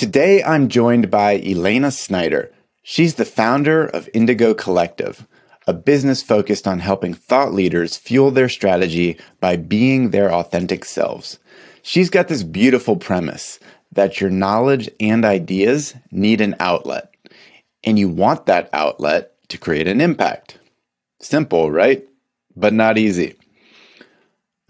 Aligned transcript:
Today 0.00 0.42
I'm 0.42 0.68
joined 0.68 1.10
by 1.10 1.40
Elayna 1.40 1.92
Snyder. 1.92 2.50
She's 2.82 3.16
the 3.16 3.26
founder 3.26 3.84
of 3.84 4.08
Indigo 4.14 4.54
Collectiv, 4.54 5.26
a 5.66 5.74
business 5.74 6.22
focused 6.22 6.66
on 6.66 6.78
helping 6.78 7.12
thought 7.12 7.52
leaders 7.52 7.98
fuel 7.98 8.30
their 8.30 8.48
strategy 8.48 9.18
by 9.40 9.56
being 9.56 10.08
their 10.08 10.32
authentic 10.32 10.86
selves. 10.86 11.38
She's 11.82 12.08
got 12.08 12.28
this 12.28 12.42
beautiful 12.42 12.96
premise 12.96 13.60
that 13.92 14.22
your 14.22 14.30
knowledge 14.30 14.88
and 15.00 15.22
ideas 15.22 15.94
need 16.10 16.40
an 16.40 16.56
outlet, 16.58 17.14
and 17.84 17.98
you 17.98 18.08
want 18.08 18.46
that 18.46 18.70
outlet 18.72 19.32
to 19.50 19.58
create 19.58 19.86
an 19.86 20.00
impact. 20.00 20.58
Simple, 21.20 21.70
right? 21.70 22.08
But 22.56 22.72
not 22.72 22.96
easy. 22.96 23.34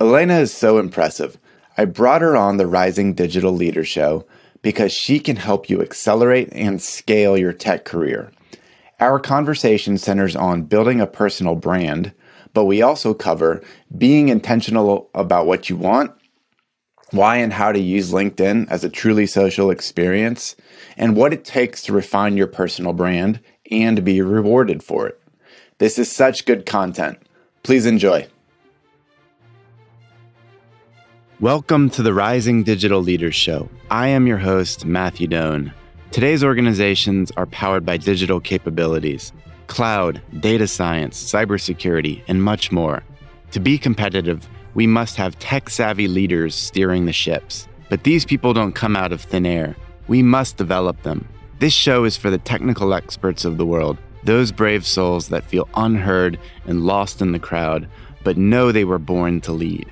Elayna 0.00 0.40
is 0.40 0.52
so 0.52 0.78
impressive. 0.78 1.38
I 1.78 1.84
brought 1.84 2.20
her 2.20 2.36
on 2.36 2.56
the 2.56 2.66
Rising 2.66 3.14
Digital 3.14 3.52
Leader 3.52 3.84
Show 3.84 4.26
because 4.62 4.92
she 4.92 5.20
can 5.20 5.36
help 5.36 5.70
you 5.70 5.80
accelerate 5.80 6.48
and 6.52 6.82
scale 6.82 7.36
your 7.36 7.52
tech 7.52 7.84
career. 7.84 8.30
Our 8.98 9.18
conversation 9.18 9.96
centers 9.96 10.36
on 10.36 10.64
building 10.64 11.00
a 11.00 11.06
personal 11.06 11.54
brand, 11.54 12.12
but 12.52 12.66
we 12.66 12.82
also 12.82 13.14
cover 13.14 13.62
being 13.96 14.28
intentional 14.28 15.08
about 15.14 15.46
what 15.46 15.70
you 15.70 15.76
want, 15.76 16.12
why 17.10 17.36
and 17.36 17.52
how 17.52 17.72
to 17.72 17.80
use 17.80 18.12
LinkedIn 18.12 18.70
as 18.70 18.84
a 18.84 18.90
truly 18.90 19.26
social 19.26 19.70
experience, 19.70 20.54
and 20.96 21.16
what 21.16 21.32
it 21.32 21.44
takes 21.44 21.82
to 21.82 21.92
refine 21.92 22.36
your 22.36 22.46
personal 22.46 22.92
brand 22.92 23.40
and 23.70 24.04
be 24.04 24.20
rewarded 24.20 24.82
for 24.82 25.06
it. 25.06 25.20
This 25.78 25.98
is 25.98 26.12
such 26.12 26.44
good 26.44 26.66
content. 26.66 27.18
Please 27.62 27.86
enjoy. 27.86 28.26
Welcome 31.40 31.88
to 31.90 32.02
the 32.02 32.12
Rising 32.12 32.64
Digital 32.64 33.00
Leaders 33.00 33.34
Show. 33.34 33.70
I 33.90 34.08
am 34.08 34.26
your 34.26 34.36
host, 34.36 34.84
Matthew 34.84 35.26
Doan. 35.26 35.72
Today's 36.10 36.44
organizations 36.44 37.30
are 37.38 37.46
powered 37.46 37.86
by 37.86 37.96
digital 37.96 38.40
capabilities 38.40 39.32
cloud, 39.66 40.20
data 40.40 40.66
science, 40.66 41.18
cybersecurity, 41.32 42.22
and 42.28 42.44
much 42.44 42.70
more. 42.70 43.02
To 43.52 43.58
be 43.58 43.78
competitive, 43.78 44.46
we 44.74 44.86
must 44.86 45.16
have 45.16 45.38
tech 45.38 45.70
savvy 45.70 46.08
leaders 46.08 46.54
steering 46.54 47.06
the 47.06 47.12
ships. 47.14 47.66
But 47.88 48.04
these 48.04 48.26
people 48.26 48.52
don't 48.52 48.74
come 48.74 48.94
out 48.94 49.10
of 49.10 49.22
thin 49.22 49.46
air. 49.46 49.76
We 50.08 50.22
must 50.22 50.58
develop 50.58 51.02
them. 51.04 51.26
This 51.58 51.72
show 51.72 52.04
is 52.04 52.18
for 52.18 52.28
the 52.28 52.36
technical 52.36 52.92
experts 52.92 53.46
of 53.46 53.56
the 53.56 53.64
world, 53.64 53.96
those 54.24 54.52
brave 54.52 54.86
souls 54.86 55.28
that 55.28 55.44
feel 55.44 55.70
unheard 55.74 56.38
and 56.66 56.84
lost 56.84 57.22
in 57.22 57.32
the 57.32 57.38
crowd, 57.38 57.88
but 58.24 58.36
know 58.36 58.72
they 58.72 58.84
were 58.84 58.98
born 58.98 59.40
to 59.40 59.52
lead. 59.52 59.90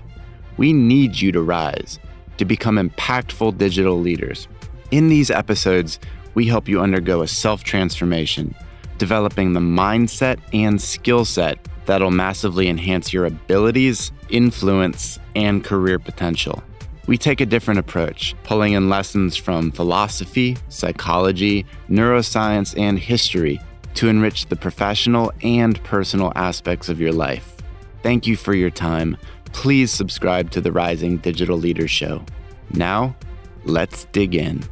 We 0.58 0.72
need 0.72 1.20
you 1.20 1.32
to 1.32 1.40
rise, 1.40 1.98
to 2.36 2.44
become 2.44 2.76
impactful 2.76 3.56
digital 3.56 3.98
leaders. 3.98 4.48
In 4.90 5.08
these 5.08 5.30
episodes, 5.30 5.98
we 6.34 6.46
help 6.46 6.68
you 6.68 6.80
undergo 6.80 7.22
a 7.22 7.28
self 7.28 7.64
transformation, 7.64 8.54
developing 8.98 9.52
the 9.52 9.60
mindset 9.60 10.38
and 10.52 10.80
skill 10.80 11.24
set 11.24 11.58
that'll 11.86 12.10
massively 12.10 12.68
enhance 12.68 13.12
your 13.12 13.24
abilities, 13.24 14.12
influence, 14.28 15.18
and 15.34 15.64
career 15.64 15.98
potential. 15.98 16.62
We 17.06 17.16
take 17.16 17.40
a 17.40 17.46
different 17.46 17.80
approach, 17.80 18.34
pulling 18.42 18.74
in 18.74 18.90
lessons 18.90 19.36
from 19.36 19.72
philosophy, 19.72 20.58
psychology, 20.68 21.64
neuroscience, 21.88 22.78
and 22.78 22.98
history 22.98 23.60
to 23.94 24.08
enrich 24.08 24.46
the 24.46 24.56
professional 24.56 25.32
and 25.42 25.82
personal 25.84 26.32
aspects 26.36 26.90
of 26.90 27.00
your 27.00 27.12
life. 27.12 27.56
Thank 28.02 28.26
you 28.26 28.36
for 28.36 28.54
your 28.54 28.70
time. 28.70 29.16
Please 29.52 29.90
subscribe 29.90 30.50
to 30.52 30.60
the 30.60 30.72
Rising 30.72 31.18
Digital 31.18 31.58
Leaders 31.58 31.90
Show. 31.90 32.24
Now, 32.70 33.16
let's 33.64 34.04
dig 34.06 34.34
in. 34.34 34.62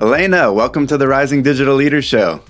Elayna, 0.00 0.54
welcome 0.54 0.86
to 0.88 0.96
the 0.96 1.08
Rising 1.08 1.42
Digital 1.42 1.76
Leaders 1.76 2.04
Show. 2.04 2.42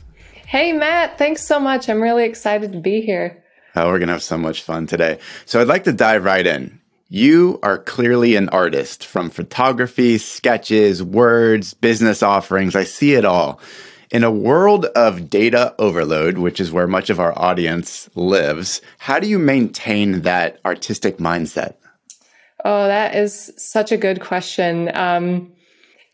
Hey, 0.47 0.73
Matt. 0.73 1.19
Thanks 1.19 1.47
so 1.47 1.61
much. 1.61 1.89
I'm 1.89 2.01
really 2.01 2.25
excited 2.25 2.73
to 2.73 2.81
be 2.81 3.01
here. 3.01 3.43
Oh, 3.77 3.87
we're 3.89 3.99
going 3.99 4.09
to 4.09 4.15
have 4.15 4.23
so 4.23 4.39
much 4.39 4.63
fun 4.63 4.87
today. 4.87 5.19
So, 5.47 5.61
I'd 5.61 5.69
like 5.69 5.85
to 5.85 5.93
dive 5.93 6.25
right 6.25 6.47
in. 6.47 6.81
You 7.09 7.61
are 7.63 7.79
clearly 7.79 8.35
an 8.35 8.49
artist 8.49 9.07
from 9.07 9.31
photography, 9.31 10.19
sketches, 10.19 11.03
words, 11.03 11.75
business 11.75 12.23
offerings. 12.23 12.75
I 12.75 12.85
see 12.85 13.15
it 13.15 13.25
all. 13.25 13.61
In 14.11 14.25
a 14.25 14.31
world 14.31 14.87
of 14.87 15.31
data 15.31 15.75
overload, 15.79 16.39
which 16.39 16.61
is 16.61 16.73
where 16.73 16.87
much 16.87 17.11
of 17.11 17.21
our 17.21 17.37
audience 17.39 18.09
lives, 18.15 18.81
how 18.99 19.19
do 19.19 19.27
you 19.27 19.39
maintain 19.39 20.23
that 20.23 20.61
artistic 20.65 21.19
mindset? 21.19 21.75
Oh, 22.65 22.87
that 22.87 23.15
is 23.15 23.53
such 23.57 23.93
a 23.93 23.97
good 23.97 24.21
question. 24.21 24.91
Um, 24.95 25.53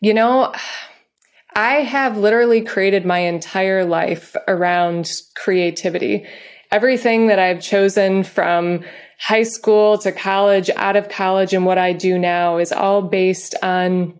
you 0.01 0.13
know, 0.13 0.53
I 1.55 1.75
have 1.81 2.17
literally 2.17 2.61
created 2.61 3.05
my 3.05 3.19
entire 3.19 3.85
life 3.85 4.35
around 4.47 5.11
creativity. 5.35 6.25
Everything 6.71 7.27
that 7.27 7.39
I've 7.39 7.61
chosen 7.61 8.23
from 8.23 8.83
high 9.19 9.43
school 9.43 9.97
to 9.99 10.11
college, 10.11 10.69
out 10.75 10.95
of 10.95 11.09
college, 11.09 11.53
and 11.53 11.65
what 11.65 11.77
I 11.77 11.93
do 11.93 12.17
now 12.17 12.57
is 12.57 12.71
all 12.71 13.01
based 13.01 13.53
on 13.61 14.17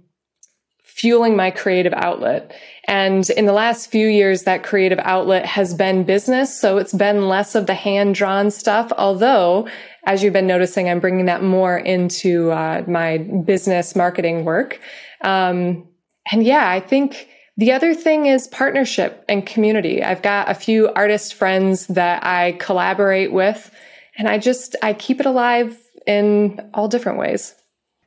fueling 0.94 1.36
my 1.36 1.52
creative 1.52 1.94
outlet. 1.94 2.54
And 2.88 3.30
in 3.32 3.46
the 3.46 3.54
last 3.54 3.90
few 3.90 4.08
years, 4.08 4.44
that 4.44 4.64
creative 4.64 5.00
outlet 5.00 5.46
has 5.46 5.74
been 5.74 6.04
business. 6.04 6.60
So 6.60 6.78
it's 6.78 6.94
been 6.94 7.30
less 7.30 7.56
of 7.56 7.66
the 7.66 7.74
hand 7.74 8.16
drawn 8.16 8.52
stuff. 8.52 8.92
Although, 8.98 9.70
as 10.06 10.22
you've 10.22 10.34
been 10.34 10.48
noticing, 10.48 10.90
I'm 10.90 11.00
bringing 11.00 11.26
that 11.26 11.44
more 11.44 11.78
into 11.78 12.52
uh, 12.52 12.84
my 12.88 13.20
business 13.20 13.96
marketing 13.96 14.44
work. 14.44 14.80
Um, 15.22 15.88
and 16.32 16.44
yeah, 16.44 16.70
I 16.70 16.82
think 16.82 17.30
the 17.56 17.72
other 17.72 17.94
thing 17.94 18.26
is 18.26 18.48
partnership 18.48 19.24
and 19.30 19.46
community. 19.46 20.04
I've 20.04 20.22
got 20.22 20.50
a 20.50 20.54
few 20.54 20.90
artist 20.90 21.34
friends 21.34 21.88
that 21.88 22.26
I 22.26 22.54
collaborate 22.60 23.32
with 23.32 23.72
and 24.18 24.28
I 24.28 24.38
just, 24.40 24.76
I 24.84 24.94
keep 24.94 25.20
it 25.20 25.26
alive 25.26 25.78
in 26.06 26.70
all 26.74 26.88
different 26.88 27.18
ways. 27.18 27.56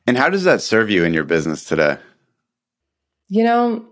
And 0.05 0.17
how 0.17 0.29
does 0.29 0.43
that 0.43 0.61
serve 0.61 0.89
you 0.89 1.03
in 1.03 1.13
your 1.13 1.23
business 1.23 1.65
today? 1.65 1.97
You 3.27 3.43
know, 3.43 3.85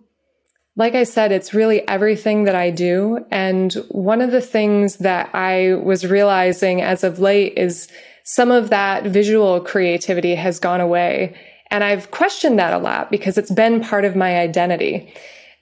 like 0.75 0.95
I 0.95 1.03
said, 1.03 1.31
it's 1.31 1.53
really 1.53 1.87
everything 1.87 2.45
that 2.45 2.55
I 2.55 2.71
do. 2.71 3.25
And 3.31 3.73
one 3.89 4.21
of 4.21 4.31
the 4.31 4.41
things 4.41 4.97
that 4.97 5.29
I 5.33 5.75
was 5.75 6.05
realizing 6.05 6.81
as 6.81 7.03
of 7.03 7.19
late 7.19 7.53
is 7.57 7.87
some 8.23 8.51
of 8.51 8.69
that 8.69 9.03
visual 9.03 9.59
creativity 9.61 10.33
has 10.35 10.59
gone 10.59 10.81
away. 10.81 11.35
And 11.69 11.83
I've 11.83 12.11
questioned 12.11 12.57
that 12.59 12.73
a 12.73 12.77
lot 12.77 13.11
because 13.11 13.37
it's 13.37 13.51
been 13.51 13.81
part 13.81 14.05
of 14.05 14.15
my 14.15 14.37
identity. 14.37 15.13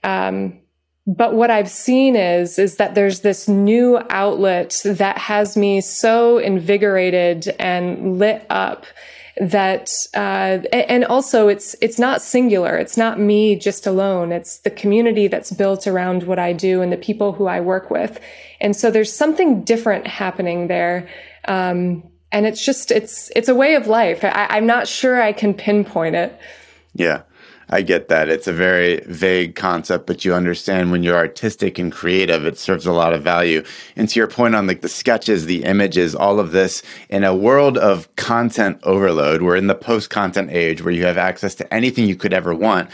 Um, 0.03 0.59
but 1.07 1.33
what 1.33 1.49
I've 1.49 1.69
seen 1.69 2.15
is, 2.15 2.59
is 2.59 2.77
that 2.77 2.95
there's 2.95 3.21
this 3.21 3.47
new 3.47 3.99
outlet 4.09 4.81
that 4.85 5.17
has 5.17 5.57
me 5.57 5.81
so 5.81 6.37
invigorated 6.37 7.53
and 7.59 8.19
lit 8.19 8.45
up 8.49 8.85
that 9.37 9.89
uh, 10.13 10.59
and 10.73 11.05
also 11.05 11.47
it's 11.47 11.75
it's 11.81 11.97
not 11.97 12.21
singular. 12.21 12.77
It's 12.77 12.97
not 12.97 13.19
me 13.19 13.55
just 13.55 13.87
alone. 13.87 14.31
It's 14.31 14.59
the 14.59 14.69
community 14.69 15.27
that's 15.27 15.51
built 15.51 15.87
around 15.87 16.23
what 16.23 16.39
i 16.39 16.53
do 16.53 16.81
and 16.81 16.91
the 16.91 16.97
people 16.97 17.31
who 17.31 17.47
i 17.47 17.59
work 17.61 17.89
with. 17.89 18.19
And 18.59 18.75
so 18.75 18.91
there's 18.91 19.13
something 19.13 19.63
different 19.63 20.05
happening 20.07 20.67
there. 20.67 21.09
Um, 21.47 22.03
and 22.31 22.45
it's 22.45 22.63
just 22.63 22.91
it's 22.91 23.31
it's 23.35 23.49
a 23.49 23.55
way 23.55 23.75
of 23.75 23.87
life. 23.87 24.23
I, 24.23 24.47
i'm 24.49 24.65
not 24.65 24.87
sure 24.87 25.21
i 25.21 25.31
can 25.33 25.53
pinpoint 25.53 26.15
it. 26.15 26.37
Yeah 26.93 27.21
I 27.73 27.81
get 27.81 28.09
that. 28.09 28.27
It's 28.27 28.47
a 28.47 28.53
very 28.53 28.99
vague 29.05 29.55
concept, 29.55 30.05
but 30.05 30.25
you 30.25 30.33
understand 30.33 30.91
when 30.91 31.03
you're 31.03 31.15
artistic 31.15 31.79
and 31.79 31.91
creative, 31.91 32.45
it 32.45 32.57
serves 32.57 32.85
a 32.85 32.91
lot 32.91 33.13
of 33.13 33.23
value. 33.23 33.63
And 33.95 34.09
to 34.09 34.19
your 34.19 34.27
point 34.27 34.55
on 34.55 34.67
like 34.67 34.81
the 34.81 34.89
sketches, 34.89 35.45
the 35.45 35.63
images, 35.63 36.13
all 36.13 36.39
of 36.39 36.51
this 36.51 36.83
in 37.09 37.23
a 37.23 37.33
world 37.33 37.77
of 37.77 38.13
content 38.17 38.79
overload, 38.83 39.41
we're 39.41 39.55
in 39.55 39.67
the 39.67 39.75
post 39.75 40.09
content 40.09 40.51
age 40.51 40.83
where 40.83 40.93
you 40.93 41.05
have 41.05 41.17
access 41.17 41.55
to 41.55 41.73
anything 41.73 42.07
you 42.07 42.17
could 42.17 42.33
ever 42.33 42.53
want 42.53 42.89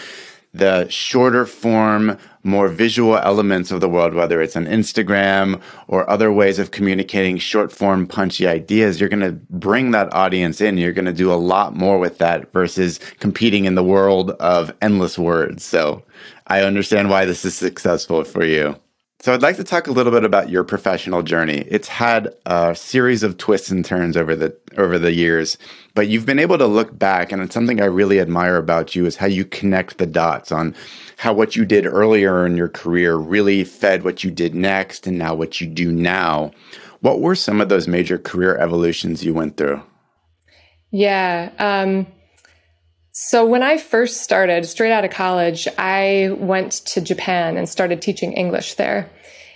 the 0.57 0.87
shorter 0.89 1.45
form, 1.45 2.17
more 2.43 2.67
visual 2.67 3.17
elements 3.17 3.71
of 3.71 3.81
the 3.81 3.89
world, 3.89 4.13
whether 4.13 4.41
it's 4.41 4.55
on 4.55 4.65
Instagram 4.65 5.61
or 5.87 6.09
other 6.09 6.31
ways 6.31 6.59
of 6.59 6.71
communicating 6.71 7.37
short 7.37 7.71
form, 7.71 8.07
punchy 8.07 8.47
ideas, 8.47 8.99
you're 8.99 9.09
going 9.09 9.19
to 9.19 9.33
bring 9.49 9.91
that 9.91 10.13
audience 10.13 10.61
in. 10.61 10.77
You're 10.77 10.93
going 10.93 11.05
to 11.05 11.13
do 11.13 11.31
a 11.31 11.35
lot 11.35 11.75
more 11.75 11.97
with 11.97 12.17
that 12.19 12.51
versus 12.53 12.99
competing 13.19 13.65
in 13.65 13.75
the 13.75 13.83
world 13.83 14.31
of 14.31 14.73
endless 14.81 15.17
words. 15.17 15.63
So 15.63 16.03
I 16.47 16.61
understand 16.61 17.09
why 17.09 17.25
this 17.25 17.43
is 17.43 17.55
successful 17.55 18.23
for 18.23 18.45
you. 18.45 18.75
So 19.19 19.33
I'd 19.33 19.41
like 19.41 19.55
to 19.55 19.63
talk 19.63 19.87
a 19.87 19.91
little 19.91 20.11
bit 20.11 20.23
about 20.23 20.49
your 20.49 20.63
professional 20.63 21.23
journey. 21.23 21.65
It's 21.69 21.87
had 21.87 22.35
a 22.45 22.75
series 22.75 23.23
of 23.23 23.37
twists 23.37 23.71
and 23.71 23.83
turns 23.83 24.15
over 24.15 24.35
the 24.35 24.55
over 24.77 24.99
the 24.99 25.11
years, 25.11 25.57
but 25.95 26.07
you've 26.07 26.25
been 26.25 26.37
able 26.37 26.59
to 26.59 26.67
look 26.67 26.97
back 26.97 27.31
and 27.31 27.41
it's 27.41 27.53
something 27.53 27.81
I 27.81 27.85
really 27.85 28.19
admire 28.19 28.57
about 28.57 28.95
you 28.95 29.07
is 29.07 29.15
how 29.15 29.25
you 29.25 29.43
connect 29.43 29.97
the 29.97 30.05
dots 30.05 30.51
on 30.51 30.75
how 31.17 31.33
what 31.33 31.55
you 31.55 31.65
did 31.65 31.87
earlier 31.87 32.45
in 32.45 32.55
your 32.55 32.69
career 32.69 33.15
really 33.15 33.63
fed 33.63 34.03
what 34.03 34.23
you 34.23 34.29
did 34.29 34.53
next 34.53 35.07
and 35.07 35.17
now 35.17 35.33
what 35.33 35.59
you 35.59 35.65
do 35.65 35.91
now. 35.91 36.51
What 37.01 37.19
were 37.19 37.35
some 37.35 37.59
of 37.59 37.69
those 37.69 37.87
major 37.87 38.19
career 38.19 38.55
evolutions 38.57 39.23
you 39.23 39.33
went 39.33 39.57
through? 39.57 39.81
Yeah, 40.91 41.51
um 41.57 42.05
So 43.19 43.47
when 43.47 43.63
I 43.63 43.77
first 43.77 44.21
started, 44.21 44.67
straight 44.67 44.91
out 44.91 45.03
of 45.03 45.09
college, 45.09 45.67
I 45.79 46.29
went 46.37 46.73
to 46.85 47.01
Japan 47.01 47.57
and 47.57 47.67
started 47.67 47.99
teaching 47.99 48.33
English 48.33 48.75
there. 48.75 49.09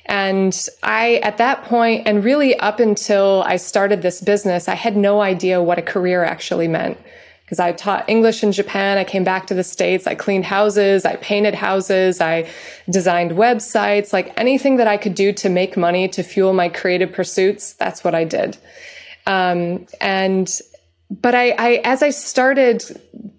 And 0.07 0.59
I, 0.81 1.17
at 1.17 1.37
that 1.37 1.65
point, 1.65 2.07
and 2.07 2.23
really 2.23 2.57
up 2.57 2.79
until 2.79 3.43
I 3.45 3.57
started 3.57 4.01
this 4.01 4.19
business, 4.19 4.67
I 4.67 4.73
had 4.73 4.97
no 4.97 5.21
idea 5.21 5.61
what 5.61 5.77
a 5.77 5.83
career 5.83 6.23
actually 6.23 6.67
meant. 6.67 6.97
Because 7.43 7.59
I 7.59 7.71
taught 7.73 8.09
English 8.09 8.41
in 8.41 8.51
Japan, 8.51 8.97
I 8.97 9.03
came 9.03 9.23
back 9.23 9.45
to 9.47 9.53
the 9.53 9.63
States, 9.63 10.07
I 10.07 10.15
cleaned 10.15 10.45
houses, 10.45 11.05
I 11.05 11.17
painted 11.17 11.53
houses, 11.53 12.19
I 12.19 12.49
designed 12.89 13.33
websites, 13.33 14.11
like 14.11 14.33
anything 14.37 14.77
that 14.77 14.87
I 14.87 14.97
could 14.97 15.13
do 15.13 15.31
to 15.33 15.49
make 15.49 15.77
money 15.77 16.07
to 16.07 16.23
fuel 16.23 16.53
my 16.53 16.67
creative 16.67 17.13
pursuits, 17.13 17.73
that's 17.73 18.03
what 18.03 18.15
I 18.15 18.23
did. 18.23 18.57
Um, 19.27 19.85
and 19.99 20.51
but 21.11 21.35
I, 21.35 21.49
I, 21.51 21.81
as 21.83 22.01
I 22.01 22.09
started 22.09 22.83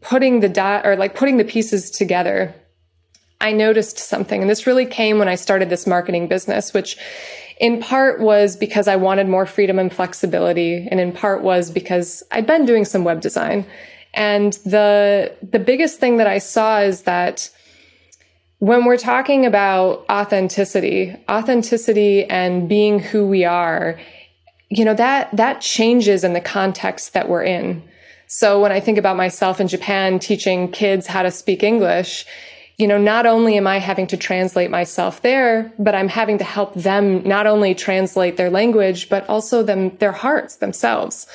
putting 0.03 0.41
the 0.41 0.49
dot 0.49 0.87
or 0.87 0.95
like 0.95 1.15
putting 1.15 1.39
the 1.39 1.45
pieces 1.45 1.91
together, 1.91 2.55
I 3.41 3.53
noticed 3.53 3.99
something. 3.99 4.43
And 4.43 4.51
this 4.51 4.67
really 4.67 4.85
came 4.85 5.19
when 5.19 5.29
I 5.29 5.37
started 5.37 5.71
this 5.71 5.87
marketing 5.87 6.29
business, 6.29 6.75
which 6.75 6.99
in 7.59 7.81
part 7.81 8.21
was 8.21 8.57
because 8.57 8.89
I 8.89 8.97
wanted 8.97 9.27
more 9.27 9.47
freedom 9.47 9.79
and 9.79 9.93
flexibility. 9.93 10.87
And 10.91 11.01
in 11.01 11.13
part 11.13 11.43
was 11.43 11.71
because 11.71 12.23
I'd 12.31 12.47
been 12.47 12.67
doing 12.67 12.85
some 12.85 13.05
web 13.05 13.23
design. 13.23 13.65
And 14.13 14.53
the, 14.65 15.35
the 15.43 15.59
biggest 15.59 15.99
thing 15.99 16.19
that 16.19 16.27
I 16.27 16.39
saw 16.39 16.81
is 16.81 17.03
that 17.03 17.51
when 18.59 18.85
we're 18.85 18.99
talking 18.99 19.47
about 19.47 20.05
authenticity, 20.11 21.17
authenticity 21.29 22.27
and 22.27 22.69
being 22.69 23.01
who 23.01 23.27
we 23.27 23.45
are, 23.45 23.99
you 24.75 24.87
know, 24.87 24.95
that, 24.95 25.29
that 25.37 25.61
changes 25.61 26.25
in 26.25 26.33
the 26.33 26.41
context 26.41 27.13
that 27.13 27.29
we're 27.29 27.45
in. 27.45 27.83
So 28.27 28.59
when 28.63 28.73
I 28.73 28.81
think 28.81 28.97
about 28.97 29.17
myself 29.17 29.61
in 29.61 29.69
Japan 29.69 30.19
teaching 30.19 30.71
kids 30.73 31.07
how 31.07 31.23
to 31.23 31.31
speak 31.31 31.63
English, 31.63 32.25
you 32.79 32.89
know, 32.89 32.97
not 32.97 33.27
only 33.27 33.59
am 33.59 33.67
I 33.67 33.79
having 33.79 34.07
to 34.07 34.17
translate 34.17 34.71
myself 34.71 35.21
there, 35.21 35.71
but 35.79 35.95
I'm 35.95 36.09
having 36.09 36.39
to 36.39 36.45
help 36.45 36.73
them 36.73 37.23
not 37.29 37.47
only 37.47 37.75
translate 37.75 38.39
their 38.39 38.49
language, 38.49 39.11
but 39.11 39.29
also 39.29 39.63
them, 39.63 39.95
their 39.99 40.11
hearts 40.13 40.57
themselves. 40.57 41.27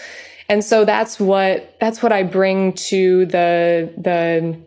And 0.50 0.64
so 0.64 0.84
that's 0.84 1.20
what, 1.20 1.78
that's 1.80 2.02
what 2.02 2.12
I 2.12 2.24
bring 2.24 2.74
to 2.74 3.28
the, 3.28 3.94
the, 3.98 4.60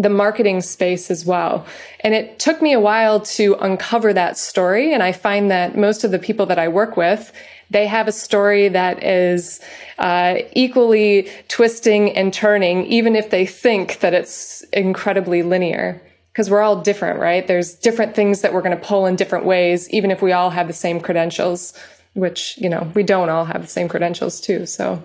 the 0.00 0.10
marketing 0.10 0.60
space 0.60 1.10
as 1.10 1.26
well. 1.26 1.66
And 2.00 2.14
it 2.14 2.38
took 2.38 2.62
me 2.62 2.72
a 2.72 2.80
while 2.80 3.18
to 3.20 3.54
uncover 3.54 4.12
that 4.12 4.38
story. 4.38 4.94
And 4.94 5.02
I 5.02 5.10
find 5.10 5.50
that 5.50 5.76
most 5.76 6.04
of 6.04 6.12
the 6.12 6.20
people 6.20 6.46
that 6.46 6.58
I 6.58 6.68
work 6.68 6.96
with 6.96 7.32
they 7.70 7.86
have 7.86 8.08
a 8.08 8.12
story 8.12 8.68
that 8.68 9.02
is 9.02 9.60
uh, 9.98 10.36
equally 10.52 11.28
twisting 11.48 12.16
and 12.16 12.32
turning, 12.32 12.86
even 12.86 13.16
if 13.16 13.30
they 13.30 13.46
think 13.46 14.00
that 14.00 14.14
it's 14.14 14.62
incredibly 14.72 15.42
linear. 15.42 16.00
Because 16.32 16.50
we're 16.50 16.60
all 16.60 16.82
different, 16.82 17.18
right? 17.18 17.46
There's 17.46 17.74
different 17.74 18.14
things 18.14 18.42
that 18.42 18.52
we're 18.52 18.60
going 18.60 18.78
to 18.78 18.84
pull 18.84 19.06
in 19.06 19.16
different 19.16 19.46
ways, 19.46 19.88
even 19.90 20.10
if 20.10 20.20
we 20.20 20.32
all 20.32 20.50
have 20.50 20.66
the 20.66 20.74
same 20.74 21.00
credentials, 21.00 21.72
which, 22.12 22.58
you 22.58 22.68
know, 22.68 22.92
we 22.94 23.02
don't 23.02 23.30
all 23.30 23.46
have 23.46 23.62
the 23.62 23.68
same 23.68 23.88
credentials 23.88 24.40
too. 24.40 24.66
So, 24.66 25.02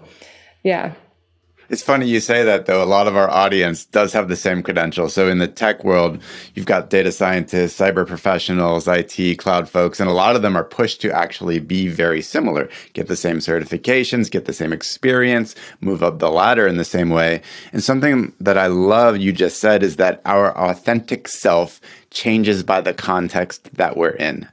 yeah. 0.64 0.94
It's 1.72 1.82
funny 1.82 2.06
you 2.06 2.20
say 2.20 2.44
that, 2.44 2.66
though. 2.66 2.84
A 2.84 2.86
lot 2.86 3.08
of 3.08 3.16
our 3.16 3.30
audience 3.30 3.86
does 3.86 4.12
have 4.12 4.28
the 4.28 4.36
same 4.36 4.62
credentials. 4.62 5.14
So 5.14 5.30
in 5.30 5.38
the 5.38 5.48
tech 5.48 5.86
world, 5.86 6.22
you've 6.54 6.66
got 6.66 6.90
data 6.90 7.14
scientists, 7.14 7.80
cyber 7.80 8.06
professionals, 8.06 8.90
IT, 8.90 9.38
cloud 9.38 9.70
folks, 9.70 10.02
and 10.02 10.10
a 10.10 10.14
lot 10.14 10.36
of 10.36 10.42
them 10.42 10.58
are 10.58 10.66
pushed 10.66 11.00
to 11.00 11.14
actually 11.14 11.60
be 11.60 11.88
very 11.88 12.22
similar, 12.22 12.70
get 12.92 13.08
the 13.08 13.16
same 13.16 13.38
certifications, 13.38 14.30
get 14.30 14.44
the 14.44 14.54
same 14.54 14.74
experience, 14.74 15.56
move 15.80 16.04
up 16.04 16.20
the 16.20 16.30
ladder 16.30 16.68
in 16.68 16.76
the 16.76 16.84
same 16.84 17.10
way. 17.10 17.42
And 17.72 17.82
something 17.82 18.34
that 18.42 18.58
I 18.58 18.68
love 18.68 19.20
you 19.20 19.32
just 19.32 19.62
said 19.62 19.82
is 19.82 19.96
that 19.96 20.22
our 20.26 20.54
authentic 20.58 21.30
self 21.30 21.80
changes 22.10 22.64
by 22.64 22.82
the 22.82 22.94
context 22.94 23.74
that 23.78 23.96
we're 23.96 24.10
in. 24.10 24.46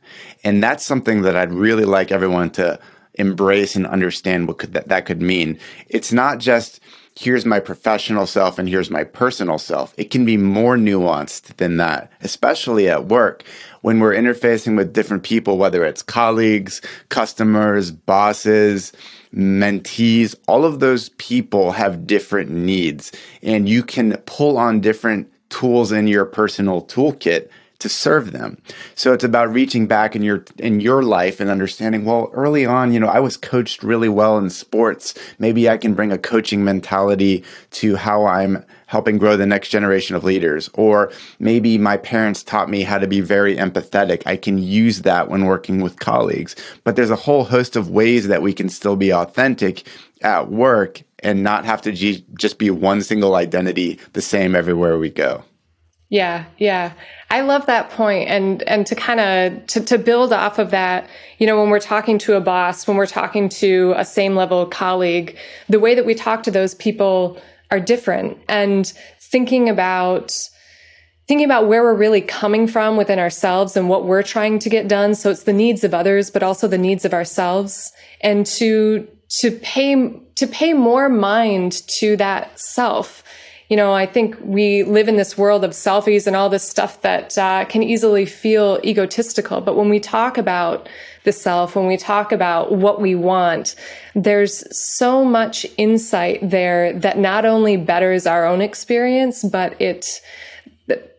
And 0.44 0.62
that's 0.62 0.86
something 0.86 1.22
that 1.22 1.34
I'd 1.34 1.52
really 1.52 1.84
like 1.84 2.12
everyone 2.12 2.50
to 2.50 2.78
embrace 3.14 3.74
and 3.74 3.88
understand 3.88 4.46
what 4.46 4.58
could 4.58 4.72
that, 4.74 4.86
that 4.86 5.04
could 5.04 5.20
mean. 5.20 5.58
It's 5.88 6.12
not 6.12 6.38
just 6.38 6.78
here's 7.18 7.44
my 7.44 7.58
professional 7.58 8.26
self 8.26 8.60
and 8.60 8.68
here's 8.68 8.90
my 8.90 9.02
personal 9.02 9.58
self. 9.58 9.92
It 9.96 10.10
can 10.12 10.24
be 10.24 10.36
more 10.36 10.76
nuanced 10.76 11.56
than 11.56 11.76
that, 11.78 12.12
especially 12.20 12.88
at 12.88 13.06
work 13.06 13.42
when 13.80 13.98
we're 13.98 14.14
interfacing 14.14 14.76
with 14.76 14.92
different 14.92 15.24
people, 15.24 15.58
whether 15.58 15.84
it's 15.84 16.00
colleagues, 16.00 16.80
customers, 17.08 17.90
bosses, 17.90 18.92
mentees, 19.34 20.36
all 20.46 20.64
of 20.64 20.78
those 20.78 21.08
people 21.10 21.72
have 21.72 22.06
different 22.06 22.50
needs 22.50 23.10
and 23.42 23.68
you 23.68 23.82
can 23.82 24.16
pull 24.18 24.56
on 24.56 24.80
different 24.80 25.28
tools 25.48 25.90
in 25.90 26.06
your 26.06 26.24
personal 26.24 26.82
toolkit 26.82 27.48
to 27.78 27.88
serve 27.88 28.32
them. 28.32 28.60
So 28.94 29.12
it's 29.12 29.24
about 29.24 29.52
reaching 29.52 29.86
back 29.86 30.16
in 30.16 30.22
your 30.22 30.44
in 30.58 30.80
your 30.80 31.02
life 31.02 31.40
and 31.40 31.48
understanding, 31.48 32.04
well, 32.04 32.30
early 32.32 32.66
on, 32.66 32.92
you 32.92 32.98
know, 32.98 33.06
I 33.06 33.20
was 33.20 33.36
coached 33.36 33.82
really 33.82 34.08
well 34.08 34.36
in 34.38 34.50
sports. 34.50 35.14
Maybe 35.38 35.68
I 35.68 35.76
can 35.76 35.94
bring 35.94 36.10
a 36.10 36.18
coaching 36.18 36.64
mentality 36.64 37.44
to 37.72 37.96
how 37.96 38.26
I'm 38.26 38.64
helping 38.86 39.18
grow 39.18 39.36
the 39.36 39.46
next 39.46 39.68
generation 39.68 40.16
of 40.16 40.24
leaders. 40.24 40.68
Or 40.74 41.12
maybe 41.38 41.78
my 41.78 41.98
parents 41.98 42.42
taught 42.42 42.70
me 42.70 42.82
how 42.82 42.98
to 42.98 43.06
be 43.06 43.20
very 43.20 43.54
empathetic. 43.56 44.22
I 44.26 44.36
can 44.36 44.58
use 44.58 45.02
that 45.02 45.28
when 45.28 45.44
working 45.44 45.80
with 45.80 46.00
colleagues. 46.00 46.56
But 46.84 46.96
there's 46.96 47.10
a 47.10 47.16
whole 47.16 47.44
host 47.44 47.76
of 47.76 47.90
ways 47.90 48.28
that 48.28 48.42
we 48.42 48.52
can 48.52 48.68
still 48.68 48.96
be 48.96 49.12
authentic 49.12 49.86
at 50.22 50.50
work 50.50 51.02
and 51.20 51.42
not 51.42 51.64
have 51.64 51.82
to 51.82 51.92
just 51.92 52.58
be 52.58 52.70
one 52.70 53.02
single 53.02 53.34
identity 53.34 53.98
the 54.14 54.22
same 54.22 54.56
everywhere 54.56 54.98
we 54.98 55.10
go. 55.10 55.44
Yeah, 56.10 56.46
yeah. 56.56 56.92
I 57.30 57.42
love 57.42 57.66
that. 57.66 57.92
And 58.00 58.62
and 58.62 58.86
to 58.86 58.94
kind 58.94 59.20
of 59.20 59.66
to, 59.66 59.80
to 59.80 59.98
build 59.98 60.32
off 60.32 60.58
of 60.58 60.70
that, 60.70 61.08
you 61.38 61.46
know, 61.46 61.60
when 61.60 61.68
we're 61.68 61.80
talking 61.80 62.16
to 62.18 62.34
a 62.34 62.40
boss, 62.40 62.86
when 62.86 62.96
we're 62.96 63.06
talking 63.06 63.48
to 63.50 63.92
a 63.96 64.04
same 64.04 64.34
level 64.34 64.64
colleague, 64.66 65.36
the 65.68 65.78
way 65.78 65.94
that 65.94 66.06
we 66.06 66.14
talk 66.14 66.42
to 66.44 66.50
those 66.50 66.74
people 66.74 67.40
are 67.70 67.80
different. 67.80 68.38
And 68.48 68.90
thinking 69.20 69.68
about 69.68 70.32
thinking 71.26 71.44
about 71.44 71.68
where 71.68 71.82
we're 71.82 71.94
really 71.94 72.22
coming 72.22 72.66
from 72.66 72.96
within 72.96 73.18
ourselves 73.18 73.76
and 73.76 73.90
what 73.90 74.06
we're 74.06 74.22
trying 74.22 74.58
to 74.58 74.70
get 74.70 74.88
done. 74.88 75.14
So 75.14 75.30
it's 75.30 75.42
the 75.42 75.52
needs 75.52 75.84
of 75.84 75.92
others, 75.92 76.30
but 76.30 76.42
also 76.42 76.66
the 76.66 76.78
needs 76.78 77.04
of 77.04 77.12
ourselves. 77.12 77.92
And 78.22 78.46
to 78.46 79.06
to 79.40 79.50
pay 79.50 80.22
to 80.36 80.46
pay 80.46 80.72
more 80.72 81.10
mind 81.10 81.86
to 81.98 82.16
that 82.16 82.58
self 82.58 83.22
you 83.68 83.76
know, 83.76 83.92
I 83.92 84.06
think 84.06 84.36
we 84.40 84.82
live 84.82 85.08
in 85.08 85.16
this 85.16 85.36
world 85.36 85.62
of 85.62 85.72
selfies 85.72 86.26
and 86.26 86.34
all 86.34 86.48
this 86.48 86.66
stuff 86.66 87.02
that 87.02 87.36
uh, 87.36 87.66
can 87.66 87.82
easily 87.82 88.24
feel 88.24 88.80
egotistical. 88.82 89.60
But 89.60 89.76
when 89.76 89.90
we 89.90 90.00
talk 90.00 90.38
about 90.38 90.88
the 91.24 91.32
self, 91.32 91.76
when 91.76 91.86
we 91.86 91.98
talk 91.98 92.32
about 92.32 92.72
what 92.72 93.00
we 93.00 93.14
want, 93.14 93.74
there's 94.14 94.64
so 94.76 95.22
much 95.22 95.66
insight 95.76 96.38
there 96.48 96.98
that 96.98 97.18
not 97.18 97.44
only 97.44 97.76
betters 97.76 98.26
our 98.26 98.46
own 98.46 98.62
experience, 98.62 99.44
but 99.44 99.78
it 99.80 100.22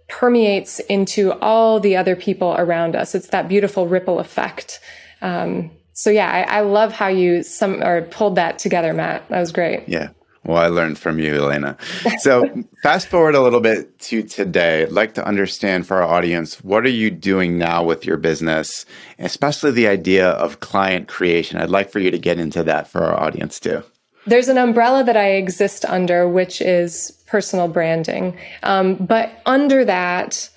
permeates 0.10 0.80
into 0.82 1.32
all 1.40 1.80
the 1.80 1.96
other 1.96 2.16
people 2.16 2.56
around 2.58 2.96
us. 2.96 3.16
It's 3.16 3.28
that 3.28 3.48
beautiful 3.48 3.88
ripple 3.88 4.20
effect. 4.20 4.80
Um, 5.22 5.72
so 5.94 6.10
yeah, 6.10 6.30
I, 6.32 6.60
I, 6.60 6.62
love 6.62 6.94
how 6.94 7.08
you 7.08 7.44
some 7.44 7.84
or 7.84 8.02
pulled 8.04 8.36
that 8.36 8.58
together, 8.58 8.94
Matt. 8.94 9.28
That 9.30 9.40
was 9.40 9.52
great. 9.52 9.88
Yeah. 9.88 10.10
Well, 10.46 10.58
I 10.58 10.68
learned 10.68 10.98
from 10.98 11.20
you, 11.20 11.34
Elayna. 11.34 11.78
So, 12.22 12.64
fast 12.84 13.08
forward 13.08 13.36
a 13.36 13.42
little 13.42 13.60
bit 13.60 14.00
to 14.00 14.24
today. 14.24 14.84
I'd 14.84 14.92
like 14.92 15.14
to 15.16 15.26
understand 15.26 15.86
for 15.86 16.02
our 16.02 16.04
audience 16.04 16.64
what 16.64 16.86
are 16.86 16.90
you 16.90 17.12
doing 17.12 17.58
now 17.58 17.84
with 17.84 18.06
your 18.06 18.18
business, 18.18 18.86
especially 19.20 19.72
the 19.72 19.88
idea 19.88 20.30
of 20.30 20.62
client 20.62 21.08
creation. 21.08 21.60
I'd 21.60 21.70
like 21.70 21.92
for 21.92 22.00
you 22.00 22.10
to 22.10 22.18
get 22.18 22.40
into 22.40 22.64
that 22.64 22.88
for 22.88 23.04
our 23.04 23.20
audience 23.20 23.60
too. 23.60 23.84
There's 24.26 24.48
an 24.48 24.58
umbrella 24.58 25.04
that 25.04 25.18
I 25.18 25.32
exist 25.32 25.86
under, 25.86 26.28
which 26.28 26.62
is 26.62 27.12
personal 27.26 27.68
branding. 27.68 28.38
Um, 28.64 28.96
but 28.96 29.42
under 29.46 29.84
that, 29.86 30.50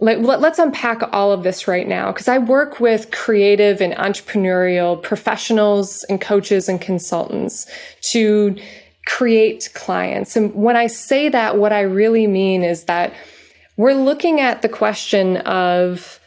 like, 0.00 0.18
let, 0.18 0.44
us 0.44 0.58
unpack 0.58 1.02
all 1.12 1.32
of 1.32 1.42
this 1.42 1.66
right 1.66 1.88
now 1.88 2.12
because 2.12 2.28
I 2.28 2.38
work 2.38 2.78
with 2.78 3.10
creative 3.10 3.80
and 3.80 3.92
entrepreneurial 3.94 5.02
professionals 5.02 6.04
and 6.04 6.20
coaches 6.20 6.68
and 6.68 6.80
consultants 6.80 7.66
to 8.12 8.56
create 9.08 9.70
clients. 9.74 10.36
And 10.36 10.54
when 10.54 10.76
I 10.76 10.86
say 10.86 11.30
that, 11.30 11.56
what 11.56 11.72
I 11.72 11.80
really 11.80 12.26
mean 12.26 12.62
is 12.62 12.84
that 12.84 13.14
we're 13.76 13.94
looking 13.94 14.40
at 14.40 14.60
the 14.60 14.68
question 14.68 15.38
of 15.38 16.20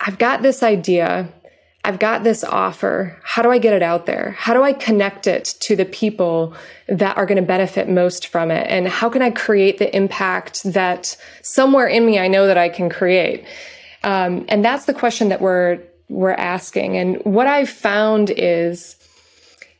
I've 0.00 0.18
got 0.18 0.42
this 0.42 0.62
idea, 0.62 1.28
I've 1.84 1.98
got 1.98 2.24
this 2.24 2.44
offer. 2.44 3.18
How 3.24 3.40
do 3.40 3.50
I 3.50 3.58
get 3.58 3.72
it 3.72 3.82
out 3.82 4.04
there? 4.04 4.32
How 4.32 4.52
do 4.52 4.62
I 4.62 4.74
connect 4.74 5.26
it 5.26 5.56
to 5.60 5.74
the 5.74 5.86
people 5.86 6.54
that 6.86 7.16
are 7.16 7.24
going 7.24 7.40
to 7.40 7.46
benefit 7.46 7.88
most 7.88 8.26
from 8.26 8.50
it? 8.50 8.66
And 8.68 8.86
how 8.86 9.08
can 9.08 9.22
I 9.22 9.30
create 9.30 9.78
the 9.78 9.94
impact 9.96 10.64
that 10.64 11.16
somewhere 11.42 11.86
in 11.86 12.04
me 12.04 12.18
I 12.18 12.28
know 12.28 12.46
that 12.46 12.58
I 12.58 12.68
can 12.68 12.90
create? 12.90 13.46
Um, 14.04 14.44
and 14.48 14.64
that's 14.64 14.84
the 14.84 14.94
question 14.94 15.30
that 15.30 15.40
we're 15.40 15.80
we're 16.10 16.32
asking. 16.32 16.96
And 16.96 17.22
what 17.24 17.46
I've 17.46 17.68
found 17.68 18.30
is 18.30 18.96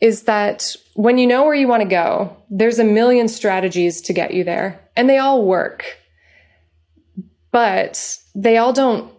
is 0.00 0.23
that 0.23 0.75
when 0.95 1.19
you 1.19 1.26
know 1.26 1.45
where 1.45 1.55
you 1.55 1.69
want 1.69 1.83
to 1.83 1.88
go, 1.88 2.37
there's 2.50 2.78
a 2.78 2.85
million 2.85 3.28
strategies 3.28 4.00
to 4.02 4.12
get 4.12 4.35
you 4.35 4.45
there, 4.45 4.81
and 4.97 5.09
they 5.09 5.19
all 5.19 5.45
work. 5.45 5.85
But 7.50 8.19
they 8.35 8.59
all 8.59 8.73
don't 8.73 9.12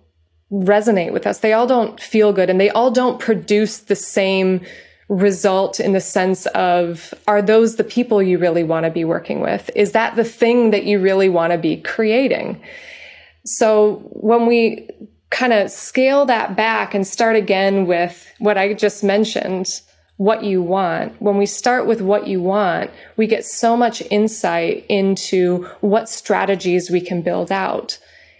resonate 0.52 1.12
with 1.12 1.28
us. 1.28 1.40
They 1.40 1.54
all 1.54 1.68
don't 1.68 2.00
feel 2.00 2.32
good, 2.32 2.50
and 2.50 2.60
they 2.60 2.70
all 2.70 2.92
don't 2.92 3.20
produce 3.20 3.80
the 3.80 3.96
same 3.96 4.62
result 5.10 5.80
in 5.80 5.94
the 5.94 6.00
sense 6.00 6.46
of 6.48 7.14
are 7.28 7.42
those 7.42 7.76
the 7.76 7.84
people 7.84 8.22
you 8.22 8.38
really 8.38 8.64
want 8.64 8.86
to 8.86 8.92
be 8.92 9.04
working 9.04 9.42
with? 9.42 9.70
Is 9.76 9.92
that 9.92 10.16
the 10.16 10.24
thing 10.24 10.72
that 10.72 10.86
you 10.86 11.00
really 11.00 11.30
want 11.30 11.52
to 11.52 11.58
be 11.58 11.78
creating? 11.78 12.62
So 13.44 14.02
when 14.12 14.46
we 14.46 14.88
kind 15.32 15.52
of 15.52 15.72
scale 15.72 16.26
that 16.26 16.56
back 16.56 16.94
and 16.94 17.06
start 17.06 17.36
again 17.36 17.88
with 17.88 18.32
what 18.38 18.58
I 18.58 18.74
just 18.74 19.04
mentioned, 19.04 19.82
what 20.20 20.44
you 20.44 20.62
want. 20.62 21.14
When 21.22 21.38
we 21.38 21.46
start 21.46 21.88
with 21.88 22.02
what 22.02 22.28
you 22.28 22.42
want, 22.42 22.92
we 23.16 23.26
get 23.26 23.46
so 23.46 23.78
much 23.78 24.04
insight 24.12 24.86
into 24.90 25.64
what 25.80 26.10
strategies 26.10 26.92
we 26.92 27.00
can 27.00 27.22
build 27.22 27.54
out. 27.54 27.98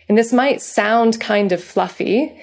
And 0.10 0.18
this 0.18 0.34
might 0.34 0.62
sound 0.62 1.22
kind 1.22 1.54
of 1.54 1.64
fluffy, 1.64 2.38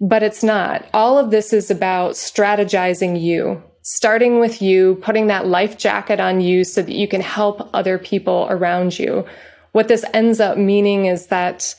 but 0.00 0.22
it's 0.22 0.44
not. 0.44 0.86
All 0.94 1.18
of 1.18 1.32
this 1.32 1.52
is 1.52 1.72
about 1.72 2.12
strategizing 2.12 3.20
you, 3.20 3.60
starting 3.82 4.38
with 4.38 4.62
you, 4.62 4.94
putting 5.02 5.26
that 5.26 5.48
life 5.48 5.76
jacket 5.76 6.20
on 6.20 6.40
you 6.40 6.62
so 6.62 6.80
that 6.80 6.94
you 6.94 7.08
can 7.08 7.20
help 7.20 7.68
other 7.74 7.98
people 7.98 8.46
around 8.48 8.96
you. 8.96 9.26
What 9.72 9.88
this 9.88 10.04
ends 10.14 10.38
up 10.38 10.56
meaning 10.56 11.06
is 11.06 11.26
that 11.26 11.74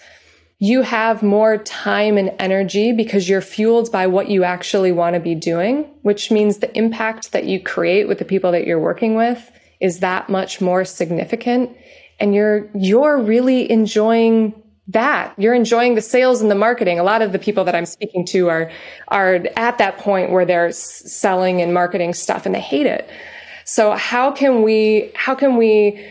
you 0.62 0.82
have 0.82 1.24
more 1.24 1.58
time 1.58 2.18
and 2.18 2.36
energy 2.38 2.92
because 2.92 3.30
you're 3.30 3.42
fueled 3.42 3.89
by 3.94 4.08
what 4.08 4.30
you 4.30 4.44
actually 4.44 4.92
want 4.92 5.13
to 5.13 5.20
be 5.20 5.34
doing, 5.34 5.89
which 6.01 6.32
means 6.32 6.58
the 6.58 6.78
impact 6.78 7.32
that 7.32 7.46
you 7.46 7.63
create 7.63 8.10
with 8.10 8.20
the 8.20 8.25
people 8.25 8.51
that 8.51 8.68
you're 8.68 8.80
working 8.80 9.16
with 9.16 9.51
is 9.80 10.00
that 10.00 10.30
much 10.30 10.60
more 10.60 10.84
significant. 10.84 11.75
And 12.20 12.36
you're, 12.36 12.70
you're 12.75 13.18
really 13.18 13.72
enjoying 13.72 14.54
that. 14.89 15.34
You're 15.38 15.54
enjoying 15.54 15.96
the 15.96 16.01
sales 16.01 16.42
and 16.42 16.51
the 16.51 16.56
marketing. 16.56 17.00
A 17.00 17.04
lot 17.04 17.22
of 17.22 17.32
the 17.32 17.39
people 17.39 17.63
that 17.63 17.75
I'm 17.75 17.86
speaking 17.86 18.25
to 18.25 18.50
are, 18.50 18.70
are 19.08 19.36
at 19.56 19.78
that 19.78 19.98
point 19.98 20.30
where 20.30 20.44
they're 20.44 20.74
selling 20.74 21.62
and 21.62 21.74
marketing 21.74 22.13
stuff 22.13 22.46
and 22.46 22.54
they 22.54 22.60
hate 22.60 22.86
it. 22.88 23.10
So 23.63 23.92
how 23.92 24.32
can 24.32 24.63
we, 24.63 25.12
how 25.16 25.36
can 25.36 25.56
we 25.56 26.06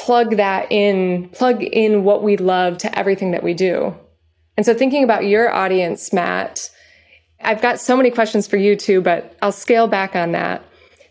plug 0.00 0.36
that 0.36 0.70
in, 0.70 1.28
plug 1.30 1.62
in 1.62 2.04
what 2.04 2.22
we 2.22 2.36
love 2.36 2.78
to 2.78 2.98
everything 2.98 3.32
that 3.32 3.42
we 3.42 3.54
do. 3.54 3.94
And 4.56 4.64
so 4.64 4.74
thinking 4.74 5.04
about 5.04 5.26
your 5.26 5.52
audience, 5.52 6.12
Matt, 6.12 6.70
I've 7.42 7.62
got 7.62 7.80
so 7.80 7.96
many 7.96 8.10
questions 8.10 8.46
for 8.46 8.56
you 8.56 8.76
too, 8.76 9.00
but 9.00 9.36
I'll 9.42 9.52
scale 9.52 9.88
back 9.88 10.16
on 10.16 10.32
that. 10.32 10.64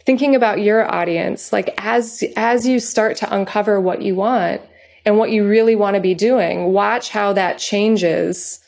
Thinking 0.06 0.36
about 0.36 0.62
your 0.62 0.92
audience, 0.92 1.54
like 1.54 1.74
as, 1.78 2.24
as 2.36 2.68
you 2.68 2.80
start 2.80 3.16
to 3.18 3.34
uncover 3.34 3.80
what 3.80 4.02
you 4.02 4.16
want 4.16 4.62
and 5.06 5.18
what 5.18 5.32
you 5.32 5.48
really 5.48 5.76
want 5.76 5.96
to 5.96 6.02
be 6.02 6.16
doing, 6.16 6.74
watch 6.74 7.10
how 7.10 7.34
that 7.34 7.60
changes 7.60 8.60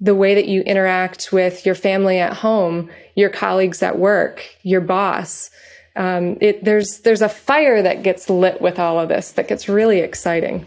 the 0.00 0.14
way 0.14 0.34
that 0.34 0.48
you 0.48 0.62
interact 0.62 1.32
with 1.32 1.64
your 1.66 1.74
family 1.74 2.18
at 2.18 2.32
home, 2.32 2.90
your 3.14 3.30
colleagues 3.30 3.82
at 3.82 3.98
work, 3.98 4.42
your 4.62 4.80
boss 4.80 5.50
um, 5.96 6.38
it, 6.40 6.64
there's 6.64 7.00
there's 7.00 7.22
a 7.22 7.28
fire 7.28 7.82
that 7.82 8.02
gets 8.02 8.30
lit 8.30 8.60
with 8.60 8.78
all 8.78 8.98
of 9.00 9.08
this 9.08 9.32
that 9.32 9.48
gets 9.48 9.68
really 9.68 10.00
exciting. 10.00 10.66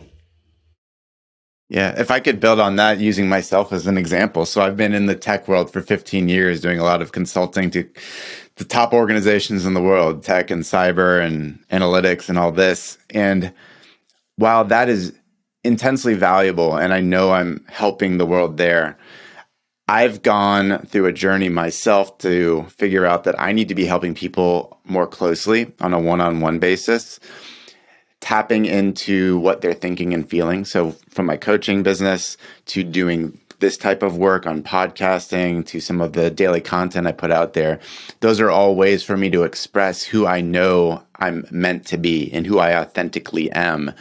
Yeah, 1.69 1.99
if 1.99 2.11
I 2.11 2.19
could 2.19 2.39
build 2.39 2.59
on 2.59 2.75
that 2.75 2.99
using 2.99 3.27
myself 3.27 3.73
as 3.73 3.87
an 3.87 3.97
example. 3.97 4.45
So 4.45 4.61
I've 4.61 4.77
been 4.77 4.93
in 4.93 5.07
the 5.07 5.15
tech 5.15 5.47
world 5.47 5.71
for 5.71 5.81
15 5.81 6.29
years 6.29 6.61
doing 6.61 6.77
a 6.77 6.83
lot 6.83 7.01
of 7.01 7.13
consulting 7.13 7.71
to 7.71 7.89
the 8.57 8.65
top 8.65 8.93
organizations 8.93 9.65
in 9.65 9.73
the 9.73 9.81
world, 9.81 10.23
tech 10.23 10.51
and 10.51 10.61
cyber 10.61 11.25
and 11.25 11.59
analytics 11.69 12.29
and 12.29 12.37
all 12.37 12.51
this. 12.51 12.99
And 13.09 13.51
while 14.35 14.65
that 14.65 14.87
is 14.87 15.13
intensely 15.63 16.13
valuable 16.13 16.75
and 16.75 16.93
I 16.93 17.01
know 17.01 17.31
I'm 17.31 17.65
helping 17.69 18.17
the 18.17 18.25
world 18.25 18.57
there, 18.57 18.97
I've 19.87 20.21
gone 20.21 20.85
through 20.85 21.07
a 21.07 21.13
journey 21.13 21.49
myself 21.49 22.17
to 22.19 22.63
figure 22.69 23.05
out 23.05 23.25
that 23.25 23.39
I 23.39 23.51
need 23.51 23.67
to 23.67 23.75
be 23.75 23.85
helping 23.85 24.15
people 24.15 24.79
more 24.85 25.07
closely 25.07 25.73
on 25.81 25.93
a 25.93 25.99
one 25.99 26.21
on 26.21 26.39
one 26.39 26.59
basis, 26.59 27.19
tapping 28.21 28.65
into 28.65 29.37
what 29.39 29.59
they're 29.59 29.73
thinking 29.73 30.13
and 30.13 30.29
feeling. 30.29 30.63
So, 30.63 30.91
from 31.09 31.25
my 31.25 31.35
coaching 31.35 31.83
business 31.83 32.37
to 32.67 32.83
doing 32.83 33.37
this 33.59 33.75
type 33.75 34.03
of 34.03 34.17
work 34.17 34.47
on 34.47 34.63
podcasting 34.63 35.65
to 35.67 35.81
some 35.81 35.99
of 35.99 36.13
the 36.13 36.29
daily 36.31 36.61
content 36.61 37.07
I 37.07 37.11
put 37.11 37.31
out 37.31 37.51
there, 37.51 37.79
those 38.21 38.39
are 38.39 38.49
all 38.49 38.75
ways 38.75 39.03
for 39.03 39.17
me 39.17 39.29
to 39.31 39.43
express 39.43 40.01
who 40.01 40.25
I 40.25 40.39
know 40.39 41.03
I'm 41.17 41.45
meant 41.51 41.85
to 41.87 41.97
be 41.97 42.31
and 42.31 42.47
who 42.47 42.59
I 42.59 42.79
authentically 42.79 43.51
am. 43.51 43.91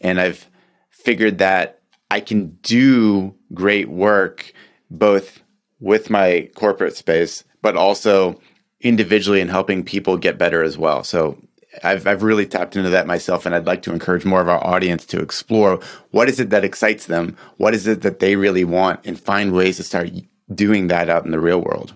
And 0.00 0.18
I've 0.18 0.48
figured 0.88 1.38
that 1.38 1.80
I 2.10 2.20
can 2.20 2.58
do 2.62 3.34
great 3.52 3.90
work 3.90 4.52
both 4.90 5.42
with 5.80 6.10
my 6.10 6.48
corporate 6.54 6.96
space, 6.96 7.44
but 7.62 7.76
also 7.76 8.40
individually 8.80 9.40
and 9.40 9.50
helping 9.50 9.84
people 9.84 10.16
get 10.16 10.38
better 10.38 10.62
as 10.62 10.78
well. 10.78 11.04
So 11.04 11.38
I've, 11.82 12.06
I've 12.06 12.22
really 12.22 12.46
tapped 12.46 12.76
into 12.76 12.90
that 12.90 13.06
myself, 13.06 13.46
and 13.46 13.54
I'd 13.54 13.66
like 13.66 13.82
to 13.82 13.92
encourage 13.92 14.24
more 14.24 14.40
of 14.40 14.48
our 14.48 14.64
audience 14.64 15.04
to 15.06 15.20
explore 15.20 15.80
what 16.10 16.28
is 16.28 16.40
it 16.40 16.50
that 16.50 16.64
excites 16.64 17.06
them, 17.06 17.36
what 17.58 17.74
is 17.74 17.86
it 17.86 18.02
that 18.02 18.20
they 18.20 18.36
really 18.36 18.64
want, 18.64 19.00
and 19.04 19.18
find 19.18 19.52
ways 19.52 19.76
to 19.76 19.82
start 19.82 20.10
doing 20.54 20.86
that 20.88 21.08
out 21.08 21.24
in 21.24 21.32
the 21.32 21.40
real 21.40 21.60
world. 21.60 21.94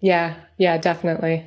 Yeah, 0.00 0.36
yeah, 0.58 0.78
definitely. 0.78 1.44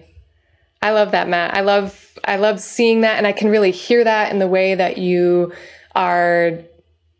I 0.81 0.91
love 0.91 1.11
that, 1.11 1.29
Matt. 1.29 1.55
I 1.55 1.61
love 1.61 2.17
I 2.25 2.37
love 2.37 2.59
seeing 2.59 3.01
that, 3.01 3.17
and 3.17 3.27
I 3.27 3.31
can 3.31 3.49
really 3.49 3.71
hear 3.71 4.03
that 4.03 4.31
in 4.31 4.39
the 4.39 4.47
way 4.47 4.75
that 4.75 4.97
you 4.97 5.53
are 5.95 6.59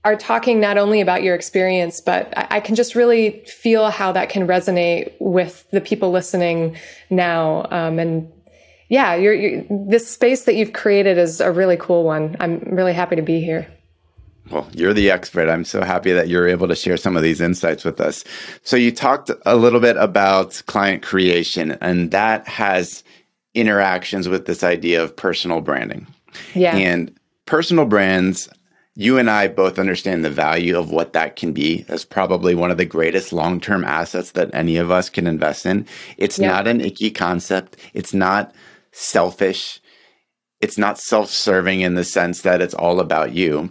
are 0.09 0.15
talking 0.15 0.59
not 0.59 0.77
only 0.77 1.01
about 1.01 1.21
your 1.21 1.35
experience, 1.35 2.01
but 2.01 2.35
I, 2.35 2.47
I, 2.57 2.59
can 2.59 2.75
just 2.75 2.95
really 2.95 3.43
feel 3.45 3.91
how 3.91 4.11
that 4.11 4.29
can 4.29 4.47
resonate 4.47 5.13
with 5.19 5.67
the 5.71 5.81
people 5.81 6.11
listening 6.11 6.75
now. 7.11 7.67
Um, 7.69 7.99
and 7.99 8.31
yeah, 8.89 9.13
you're, 9.13 9.33
you're, 9.33 9.63
this 9.69 10.07
space 10.07 10.45
that 10.45 10.55
you've 10.55 10.73
created 10.73 11.19
is 11.19 11.41
a 11.41 11.51
really 11.51 11.77
cool 11.77 12.03
one. 12.03 12.35
I'm 12.39 12.59
really 12.59 12.93
happy 12.93 13.15
to 13.17 13.21
be 13.21 13.39
here. 13.39 13.71
Well, 14.49 14.67
you're 14.73 14.95
the 14.95 15.11
expert. 15.11 15.47
I'm 15.47 15.63
so 15.63 15.83
happy 15.83 16.11
that 16.11 16.27
you're 16.27 16.47
able 16.47 16.67
to 16.67 16.75
share 16.75 16.97
some 16.97 17.15
of 17.15 17.21
these 17.21 17.39
insights 17.39 17.85
with 17.85 18.01
us. 18.01 18.23
So, 18.63 18.77
you 18.77 18.91
talked 18.91 19.29
a 19.45 19.55
little 19.55 19.79
bit 19.79 19.95
about 19.97 20.63
client 20.65 21.03
creation, 21.03 21.77
and 21.81 22.09
that 22.09 22.47
has 22.47 23.03
interactions 23.53 24.27
with 24.27 24.47
this 24.47 24.63
idea 24.63 25.03
of 25.03 25.15
personal 25.15 25.61
branding. 25.61 26.07
Yeah. 26.55 26.75
And 26.75 27.15
personal 27.45 27.85
brands 27.85 28.49
you 28.96 29.17
and 29.17 29.29
I 29.29 29.48
both 29.48 29.79
understand 29.79 30.25
the 30.25 30.29
value 30.29 30.77
of 30.77 30.91
what 30.91 31.13
that 31.13 31.36
can 31.36 31.53
be 31.53 31.86
as 31.88 32.03
probably 32.03 32.55
one 32.55 32.72
of 32.72 32.77
the 32.77 32.86
greatest 32.86 33.31
long 33.31 33.60
term 33.60 33.84
assets 33.84 34.31
that 34.31 34.53
any 34.53 34.77
of 34.77 34.91
us 34.91 35.10
can 35.10 35.27
invest 35.27 35.65
in. 35.65 35.86
It's 36.17 36.39
yep. 36.39 36.51
not 36.51 36.67
an 36.67 36.81
icky 36.81 37.12
concept, 37.12 37.77
it's 37.93 38.13
not 38.13 38.53
selfish, 38.91 39.79
it's 40.60 40.77
not 40.77 41.00
self 41.00 41.29
serving 41.29 41.81
in 41.81 41.96
the 41.96 42.03
sense 42.03 42.41
that 42.41 42.62
it's 42.62 42.74
all 42.74 43.00
about 43.00 43.34
you. 43.34 43.69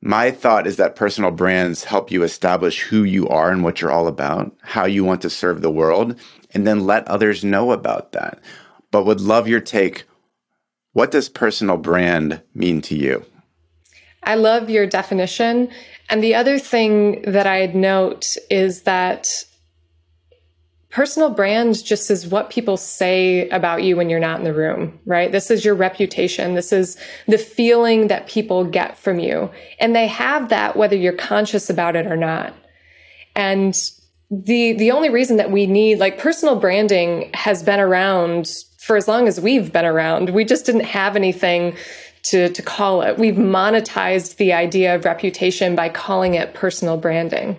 My 0.00 0.30
thought 0.30 0.66
is 0.66 0.76
that 0.76 0.94
personal 0.94 1.32
brands 1.32 1.84
help 1.84 2.10
you 2.10 2.22
establish 2.22 2.82
who 2.82 3.02
you 3.02 3.28
are 3.28 3.50
and 3.50 3.64
what 3.64 3.80
you're 3.80 3.90
all 3.90 4.06
about, 4.06 4.56
how 4.62 4.84
you 4.84 5.04
want 5.04 5.22
to 5.22 5.30
serve 5.30 5.60
the 5.60 5.70
world, 5.70 6.14
and 6.52 6.66
then 6.66 6.86
let 6.86 7.06
others 7.08 7.44
know 7.44 7.72
about 7.72 8.12
that. 8.12 8.40
But 8.92 9.04
would 9.06 9.20
love 9.20 9.48
your 9.48 9.60
take. 9.60 10.04
What 10.92 11.10
does 11.10 11.28
personal 11.28 11.76
brand 11.76 12.42
mean 12.54 12.80
to 12.82 12.96
you? 12.96 13.24
I 14.28 14.34
love 14.34 14.68
your 14.68 14.86
definition. 14.86 15.70
And 16.10 16.22
the 16.22 16.34
other 16.34 16.58
thing 16.58 17.22
that 17.22 17.46
I'd 17.46 17.74
note 17.74 18.36
is 18.50 18.82
that 18.82 19.44
personal 20.90 21.30
brand 21.30 21.82
just 21.82 22.10
is 22.10 22.26
what 22.26 22.50
people 22.50 22.76
say 22.76 23.48
about 23.48 23.82
you 23.82 23.96
when 23.96 24.10
you're 24.10 24.20
not 24.20 24.38
in 24.38 24.44
the 24.44 24.52
room, 24.52 25.00
right? 25.06 25.32
This 25.32 25.50
is 25.50 25.64
your 25.64 25.74
reputation. 25.74 26.54
This 26.54 26.74
is 26.74 26.98
the 27.26 27.38
feeling 27.38 28.08
that 28.08 28.28
people 28.28 28.64
get 28.64 28.98
from 28.98 29.18
you. 29.18 29.50
And 29.80 29.96
they 29.96 30.06
have 30.06 30.50
that 30.50 30.76
whether 30.76 30.96
you're 30.96 31.14
conscious 31.14 31.70
about 31.70 31.96
it 31.96 32.06
or 32.06 32.16
not. 32.16 32.54
And 33.34 33.74
the 34.30 34.74
the 34.74 34.90
only 34.90 35.08
reason 35.08 35.38
that 35.38 35.50
we 35.50 35.66
need 35.66 36.00
like 36.00 36.18
personal 36.18 36.60
branding 36.60 37.30
has 37.32 37.62
been 37.62 37.80
around 37.80 38.50
for 38.78 38.96
as 38.98 39.08
long 39.08 39.26
as 39.26 39.40
we've 39.40 39.72
been 39.72 39.86
around. 39.86 40.30
We 40.30 40.44
just 40.44 40.66
didn't 40.66 40.84
have 40.84 41.16
anything 41.16 41.76
to, 42.24 42.48
to 42.50 42.62
call 42.62 43.02
it. 43.02 43.18
We've 43.18 43.34
monetized 43.34 44.36
the 44.36 44.52
idea 44.52 44.94
of 44.94 45.04
reputation 45.04 45.74
by 45.74 45.88
calling 45.88 46.34
it 46.34 46.54
personal 46.54 46.96
branding. 46.96 47.56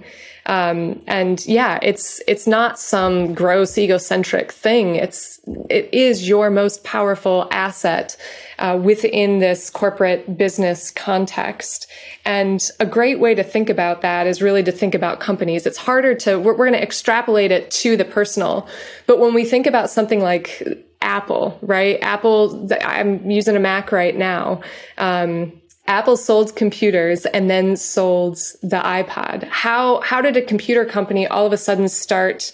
Um, 0.50 1.00
and 1.06 1.46
yeah, 1.46 1.78
it's 1.84 2.22
it's 2.28 2.48
not 2.48 2.80
some 2.80 3.36
gross 3.36 3.78
egocentric 3.78 4.52
thing. 4.52 4.96
It's 4.96 5.40
it 5.70 5.94
is 5.94 6.28
your 6.28 6.50
most 6.50 6.84
powerful 6.84 7.48
asset 7.52 8.18
uh, 8.58 8.80
within 8.82 9.38
this 9.38 9.70
corporate 9.70 10.38
business 10.40 10.90
context. 10.90 11.86
And 12.26 12.64
a 12.80 12.86
great 12.88 13.20
way 13.20 13.36
to 13.36 13.44
think 13.44 13.70
about 13.70 14.02
that 14.02 14.26
is 14.26 14.42
really 14.42 14.64
to 14.64 14.72
think 14.72 14.96
about 14.96 15.20
companies. 15.20 15.68
It's 15.68 15.78
harder 15.78 16.16
to 16.16 16.40
we're, 16.40 16.54
we're 16.54 16.66
going 16.66 16.74
to 16.74 16.82
extrapolate 16.82 17.52
it 17.52 17.70
to 17.72 17.96
the 17.96 18.06
personal, 18.06 18.68
but 19.06 19.20
when 19.20 19.36
we 19.36 19.46
think 19.46 19.68
about 19.68 19.92
something 19.92 20.20
like 20.20 20.89
Apple, 21.02 21.58
right? 21.62 21.98
Apple, 22.02 22.70
I'm 22.82 23.30
using 23.30 23.56
a 23.56 23.60
Mac 23.60 23.92
right 23.92 24.18
now. 24.18 24.62
Um, 24.98 25.54
Apple 25.88 26.18
sold 26.18 26.56
computers 26.56 27.26
and 27.28 27.50
then 27.50 27.76
sold 27.76 28.36
the 28.62 28.80
iPod. 28.80 29.44
How, 29.46 30.02
how 30.02 30.22
did 30.22 30.38
a 30.38 30.42
computer 30.42 30.86
company 30.86 31.26
all 31.26 31.48
of 31.48 31.54
a 31.54 31.58
sudden 31.58 31.90
start 31.90 32.52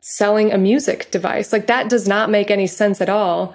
selling 0.00 0.52
a 0.52 0.58
music 0.58 1.10
device? 1.10 1.52
Like 1.52 1.66
that 1.66 1.90
does 1.90 2.08
not 2.08 2.30
make 2.30 2.50
any 2.50 2.66
sense 2.66 3.00
at 3.00 3.10
all. 3.10 3.54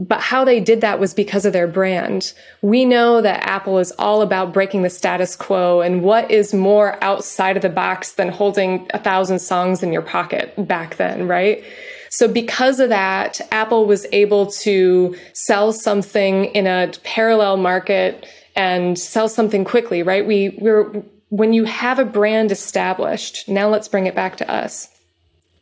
But 0.00 0.20
how 0.20 0.44
they 0.44 0.60
did 0.60 0.80
that 0.82 1.00
was 1.00 1.12
because 1.12 1.44
of 1.44 1.52
their 1.52 1.66
brand. 1.66 2.32
We 2.62 2.84
know 2.84 3.20
that 3.20 3.48
Apple 3.48 3.78
is 3.78 3.92
all 3.92 4.22
about 4.22 4.52
breaking 4.52 4.82
the 4.82 4.90
status 4.90 5.34
quo 5.34 5.80
and 5.80 6.02
what 6.02 6.30
is 6.30 6.54
more 6.54 7.02
outside 7.02 7.56
of 7.56 7.62
the 7.62 7.68
box 7.68 8.12
than 8.12 8.28
holding 8.28 8.86
a 8.94 8.98
thousand 8.98 9.40
songs 9.40 9.82
in 9.82 9.92
your 9.92 10.02
pocket 10.02 10.54
back 10.68 10.96
then, 10.98 11.26
right? 11.26 11.64
So 12.10 12.28
because 12.28 12.80
of 12.80 12.88
that, 12.88 13.40
Apple 13.52 13.86
was 13.86 14.06
able 14.12 14.46
to 14.46 15.16
sell 15.34 15.72
something 15.72 16.46
in 16.46 16.66
a 16.66 16.92
parallel 17.04 17.56
market 17.56 18.26
and 18.56 18.98
sell 18.98 19.28
something 19.28 19.64
quickly, 19.64 20.02
right? 20.02 20.26
We, 20.26 20.56
we're, 20.58 21.02
when 21.28 21.52
you 21.52 21.64
have 21.64 21.98
a 21.98 22.04
brand 22.04 22.50
established, 22.50 23.48
now 23.48 23.68
let's 23.68 23.88
bring 23.88 24.06
it 24.06 24.14
back 24.14 24.36
to 24.38 24.50
us. 24.50 24.88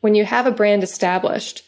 When 0.00 0.14
you 0.14 0.24
have 0.24 0.46
a 0.46 0.52
brand 0.52 0.82
established, 0.82 1.62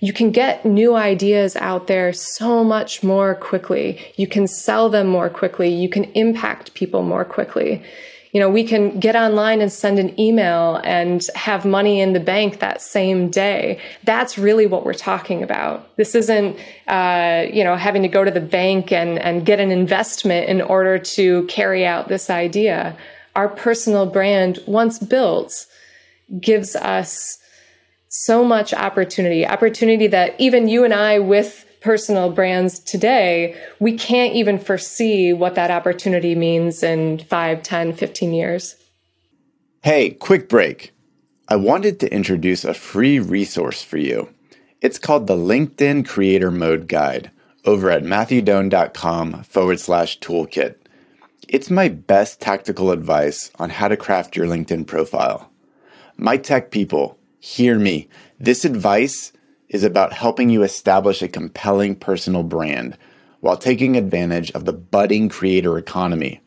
you 0.00 0.12
can 0.12 0.30
get 0.30 0.66
new 0.66 0.94
ideas 0.94 1.56
out 1.56 1.86
there 1.86 2.12
so 2.12 2.64
much 2.64 3.02
more 3.02 3.36
quickly. 3.36 4.00
You 4.16 4.26
can 4.26 4.48
sell 4.48 4.88
them 4.88 5.06
more 5.06 5.30
quickly. 5.30 5.68
You 5.72 5.88
can 5.88 6.04
impact 6.12 6.74
people 6.74 7.02
more 7.02 7.24
quickly 7.24 7.84
you 8.32 8.40
know, 8.40 8.48
we 8.48 8.64
can 8.64 8.98
get 8.98 9.14
online 9.14 9.60
and 9.60 9.70
send 9.70 9.98
an 9.98 10.18
email 10.18 10.80
and 10.84 11.26
have 11.34 11.66
money 11.66 12.00
in 12.00 12.14
the 12.14 12.20
bank 12.20 12.60
that 12.60 12.80
same 12.80 13.28
day. 13.28 13.78
That's 14.04 14.38
really 14.38 14.66
what 14.66 14.86
we're 14.86 14.94
talking 14.94 15.42
about. 15.42 15.94
This 15.96 16.14
isn't, 16.14 16.58
uh, 16.88 17.44
you 17.52 17.62
know, 17.62 17.76
having 17.76 18.00
to 18.02 18.08
go 18.08 18.24
to 18.24 18.30
the 18.30 18.40
bank 18.40 18.90
and, 18.90 19.18
and 19.18 19.44
get 19.44 19.60
an 19.60 19.70
investment 19.70 20.48
in 20.48 20.62
order 20.62 20.98
to 20.98 21.44
carry 21.46 21.84
out 21.84 22.08
this 22.08 22.30
idea. 22.30 22.96
Our 23.36 23.48
personal 23.48 24.06
brand, 24.06 24.60
once 24.66 24.98
built, 24.98 25.66
gives 26.40 26.74
us 26.74 27.38
so 28.08 28.44
much 28.44 28.72
opportunity, 28.72 29.46
opportunity 29.46 30.06
that 30.06 30.34
even 30.38 30.68
you 30.68 30.84
and 30.84 30.94
I 30.94 31.18
with 31.18 31.66
personal 31.82 32.30
brands 32.30 32.78
today, 32.78 33.56
we 33.80 33.96
can't 33.96 34.34
even 34.34 34.58
foresee 34.58 35.32
what 35.32 35.54
that 35.56 35.70
opportunity 35.70 36.34
means 36.34 36.82
in 36.82 37.18
5, 37.18 37.62
10, 37.62 37.92
15 37.92 38.32
years. 38.32 38.76
Hey, 39.82 40.10
quick 40.10 40.48
break. 40.48 40.92
I 41.48 41.56
wanted 41.56 42.00
to 42.00 42.12
introduce 42.12 42.64
a 42.64 42.72
free 42.72 43.18
resource 43.18 43.82
for 43.82 43.98
you. 43.98 44.32
It's 44.80 44.98
called 44.98 45.26
the 45.26 45.36
LinkedIn 45.36 46.06
Creator 46.08 46.50
Mode 46.50 46.88
Guide 46.88 47.30
over 47.64 47.90
at 47.90 48.02
matthewdoan.com 48.02 49.42
forward 49.44 49.80
slash 49.80 50.18
toolkit. 50.20 50.76
It's 51.48 51.70
my 51.70 51.88
best 51.88 52.40
tactical 52.40 52.90
advice 52.90 53.50
on 53.58 53.70
how 53.70 53.88
to 53.88 53.96
craft 53.96 54.36
your 54.36 54.46
LinkedIn 54.46 54.86
profile. 54.86 55.50
My 56.16 56.36
tech 56.36 56.70
people, 56.70 57.18
hear 57.40 57.78
me. 57.78 58.08
This 58.38 58.64
advice 58.64 59.32
is 59.72 59.82
about 59.82 60.12
helping 60.12 60.50
you 60.50 60.62
establish 60.62 61.22
a 61.22 61.28
compelling 61.28 61.96
personal 61.96 62.44
brand 62.44 62.96
while 63.40 63.56
taking 63.56 63.96
advantage 63.96 64.52
of 64.52 64.66
the 64.66 64.72
budding 64.72 65.28
creator 65.28 65.76
economy. 65.76 66.40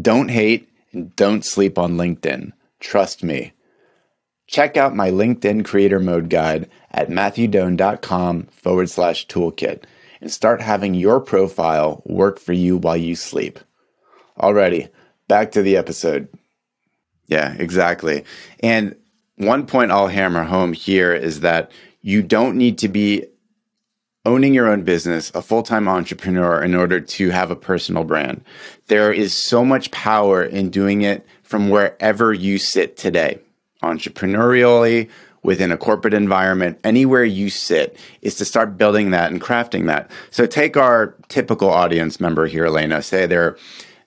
Don't 0.00 0.30
hate 0.30 0.68
and 0.92 1.14
don't 1.16 1.44
sleep 1.44 1.78
on 1.78 1.96
LinkedIn. 1.96 2.52
Trust 2.78 3.24
me. 3.24 3.52
Check 4.46 4.76
out 4.76 4.94
my 4.94 5.10
LinkedIn 5.10 5.64
Creator 5.64 6.00
Mode 6.00 6.30
guide 6.30 6.70
at 6.90 7.08
matthewdoan.com 7.08 8.44
forward 8.44 8.88
slash 8.88 9.26
toolkit 9.26 9.82
and 10.20 10.30
start 10.30 10.62
having 10.62 10.94
your 10.94 11.20
profile 11.20 12.02
work 12.06 12.38
for 12.38 12.52
you 12.52 12.76
while 12.76 12.96
you 12.96 13.14
sleep. 13.14 13.58
Alrighty, 14.38 14.88
back 15.26 15.52
to 15.52 15.62
the 15.62 15.76
episode. 15.76 16.28
Yeah, 17.26 17.54
exactly. 17.58 18.24
And 18.60 18.96
one 19.36 19.66
point 19.66 19.90
I'll 19.90 20.08
hammer 20.08 20.44
home 20.44 20.72
here 20.72 21.12
is 21.12 21.40
that 21.40 21.70
you 22.02 22.22
don't 22.22 22.56
need 22.56 22.78
to 22.78 22.88
be 22.88 23.26
owning 24.24 24.52
your 24.52 24.68
own 24.68 24.82
business, 24.82 25.30
a 25.34 25.42
full 25.42 25.62
time 25.62 25.88
entrepreneur, 25.88 26.62
in 26.62 26.74
order 26.74 27.00
to 27.00 27.30
have 27.30 27.50
a 27.50 27.56
personal 27.56 28.04
brand. 28.04 28.44
There 28.86 29.12
is 29.12 29.32
so 29.32 29.64
much 29.64 29.90
power 29.90 30.42
in 30.42 30.70
doing 30.70 31.02
it 31.02 31.26
from 31.42 31.70
wherever 31.70 32.32
you 32.32 32.58
sit 32.58 32.96
today, 32.96 33.38
entrepreneurially, 33.82 35.08
within 35.42 35.72
a 35.72 35.78
corporate 35.78 36.14
environment, 36.14 36.78
anywhere 36.84 37.24
you 37.24 37.48
sit, 37.48 37.96
is 38.22 38.34
to 38.34 38.44
start 38.44 38.76
building 38.76 39.12
that 39.12 39.30
and 39.30 39.40
crafting 39.40 39.86
that. 39.86 40.10
So 40.30 40.46
take 40.46 40.76
our 40.76 41.14
typical 41.28 41.70
audience 41.70 42.20
member 42.20 42.46
here, 42.46 42.66
Elayna, 42.66 43.02
say 43.02 43.26
they're 43.26 43.56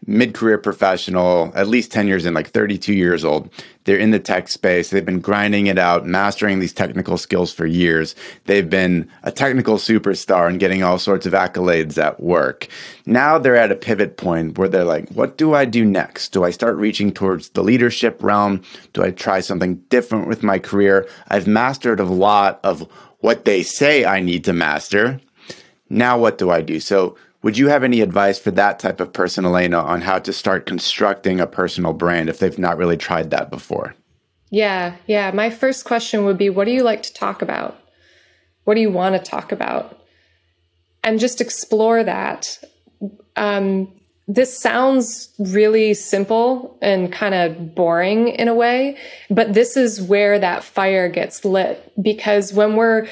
mid 0.07 0.33
career 0.33 0.57
professional, 0.57 1.51
at 1.55 1.67
least 1.67 1.91
10 1.91 2.07
years 2.07 2.25
in, 2.25 2.33
like 2.33 2.49
32 2.49 2.93
years 2.93 3.23
old. 3.23 3.49
They're 3.83 3.97
in 3.97 4.11
the 4.11 4.19
tech 4.19 4.47
space. 4.47 4.89
They've 4.89 5.05
been 5.05 5.19
grinding 5.19 5.67
it 5.67 5.77
out, 5.77 6.05
mastering 6.05 6.59
these 6.59 6.73
technical 6.73 7.17
skills 7.17 7.53
for 7.53 7.65
years. 7.65 8.15
They've 8.45 8.69
been 8.69 9.09
a 9.23 9.31
technical 9.31 9.75
superstar 9.75 10.47
and 10.47 10.59
getting 10.59 10.83
all 10.83 10.97
sorts 10.97 11.25
of 11.25 11.33
accolades 11.33 11.97
at 11.97 12.19
work. 12.19 12.67
Now 13.05 13.37
they're 13.37 13.55
at 13.55 13.71
a 13.71 13.75
pivot 13.75 14.17
point 14.17 14.57
where 14.57 14.67
they're 14.67 14.83
like, 14.83 15.09
what 15.09 15.37
do 15.37 15.53
I 15.53 15.65
do 15.65 15.85
next? 15.85 16.29
Do 16.29 16.43
I 16.43 16.51
start 16.51 16.77
reaching 16.77 17.11
towards 17.11 17.49
the 17.49 17.63
leadership 17.63 18.21
realm? 18.23 18.61
Do 18.93 19.03
I 19.03 19.11
try 19.11 19.39
something 19.39 19.75
different 19.89 20.27
with 20.27 20.43
my 20.43 20.59
career? 20.59 21.07
I've 21.29 21.47
mastered 21.47 21.99
a 21.99 22.05
lot 22.05 22.59
of 22.63 22.87
what 23.19 23.45
they 23.45 23.61
say 23.63 24.05
I 24.05 24.19
need 24.19 24.43
to 24.45 24.53
master. 24.53 25.19
Now 25.89 26.17
what 26.17 26.37
do 26.37 26.49
I 26.49 26.61
do? 26.61 26.79
So 26.79 27.17
would 27.43 27.57
you 27.57 27.69
have 27.69 27.83
any 27.83 28.01
advice 28.01 28.37
for 28.37 28.51
that 28.51 28.79
type 28.79 28.99
of 28.99 29.13
person, 29.13 29.45
Elayna, 29.45 29.83
on 29.83 30.01
how 30.01 30.19
to 30.19 30.31
start 30.31 30.65
constructing 30.65 31.39
a 31.39 31.47
personal 31.47 31.93
brand 31.93 32.29
if 32.29 32.39
they've 32.39 32.59
not 32.59 32.77
really 32.77 32.97
tried 32.97 33.31
that 33.31 33.49
before? 33.49 33.95
Yeah, 34.51 34.95
yeah. 35.07 35.31
My 35.31 35.49
first 35.49 35.85
question 35.85 36.25
would 36.25 36.37
be 36.37 36.49
what 36.49 36.65
do 36.65 36.71
you 36.71 36.83
like 36.83 37.03
to 37.03 37.13
talk 37.13 37.41
about? 37.41 37.79
What 38.65 38.75
do 38.75 38.81
you 38.81 38.91
want 38.91 39.15
to 39.15 39.29
talk 39.31 39.51
about? 39.51 39.97
And 41.03 41.19
just 41.19 41.41
explore 41.41 42.03
that. 42.03 42.59
Um, 43.35 43.91
this 44.27 44.57
sounds 44.57 45.29
really 45.39 45.93
simple 45.93 46.77
and 46.81 47.11
kind 47.11 47.33
of 47.33 47.73
boring 47.73 48.27
in 48.29 48.47
a 48.47 48.53
way, 48.53 48.97
but 49.29 49.53
this 49.53 49.75
is 49.75 50.01
where 50.01 50.37
that 50.37 50.63
fire 50.63 51.09
gets 51.09 51.43
lit 51.43 51.91
because 52.01 52.53
when 52.53 52.75
we're 52.75 53.07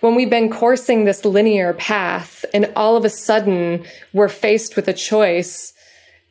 when 0.00 0.14
we've 0.14 0.30
been 0.30 0.50
coursing 0.50 1.04
this 1.04 1.24
linear 1.24 1.72
path 1.74 2.44
and 2.54 2.70
all 2.76 2.96
of 2.96 3.04
a 3.04 3.10
sudden 3.10 3.84
we're 4.12 4.28
faced 4.28 4.76
with 4.76 4.88
a 4.88 4.92
choice 4.92 5.72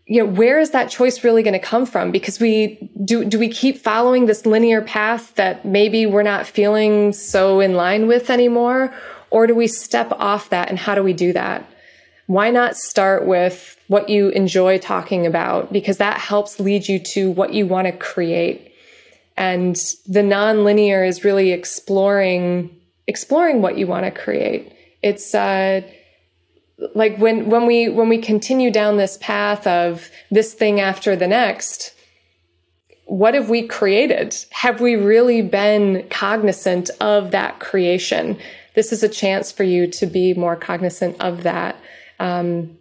you 0.08 0.24
know 0.24 0.32
where 0.32 0.58
is 0.60 0.72
that 0.72 0.90
choice 0.90 1.24
really 1.24 1.44
going 1.44 1.54
to 1.54 1.60
come 1.60 1.86
from? 1.86 2.12
Because 2.12 2.40
we 2.40 2.90
do 3.04 3.26
do 3.26 3.38
we 3.38 3.50
keep 3.50 3.78
following 3.78 4.26
this 4.26 4.46
linear 4.46 4.82
path 4.82 5.36
that 5.36 5.66
maybe 5.66 6.06
we're 6.06 6.24
not 6.24 6.48
feeling 6.48 7.12
so 7.12 7.60
in 7.60 7.76
line 7.76 8.08
with 8.08 8.30
anymore? 8.30 8.94
Or 9.30 9.46
do 9.48 9.54
we 9.54 9.68
step 9.68 10.12
off 10.14 10.50
that 10.50 10.70
and 10.70 10.80
how 10.80 10.96
do 10.96 11.04
we 11.04 11.12
do 11.12 11.34
that? 11.34 11.70
Why 12.28 12.50
not 12.52 12.78
start 12.78 13.26
with 13.26 13.78
what 13.88 14.08
you 14.08 14.30
enjoy 14.30 14.78
talking 14.78 15.26
about? 15.26 15.74
Because 15.74 15.98
that 15.98 16.18
helps 16.18 16.60
lead 16.60 16.88
you 16.88 17.00
to 17.00 17.32
what 17.32 17.54
you 17.54 17.68
want 17.68 17.88
to 17.88 17.92
create. 17.92 18.74
And 19.36 19.76
the 20.08 20.22
nonlinear 20.22 21.08
is 21.08 21.26
really 21.26 21.52
exploring 21.52 22.77
exploring 23.08 23.62
what 23.62 23.78
you 23.78 23.88
want 23.88 24.06
to 24.06 24.12
create. 24.12 24.74
It's 25.02 25.34
uh, 25.34 25.82
like 26.94 27.18
when 27.18 27.50
when 27.50 27.66
we 27.66 27.90
when 27.90 28.10
we 28.10 28.20
continue 28.20 28.72
down 28.72 28.98
this 28.98 29.18
path 29.22 29.66
of 29.66 30.10
this 30.30 30.54
thing 30.54 30.80
after 30.80 31.16
the 31.16 31.28
next. 31.28 31.94
What 33.06 33.36
have 33.36 33.50
we 33.50 33.66
created? 33.66 34.36
Have 34.52 34.82
we 34.82 34.96
really 34.96 35.42
been 35.42 36.06
cognizant 36.10 36.90
of 37.00 37.32
that 37.32 37.60
creation? 37.62 38.38
This 38.76 38.92
is 38.92 39.02
a 39.02 39.08
chance 39.08 39.50
for 39.50 39.64
you 39.64 39.88
to 39.92 40.06
be 40.06 40.34
more 40.34 40.58
cognizant 40.58 41.16
of 41.22 41.44
that. 41.44 41.78
Um, 42.20 42.78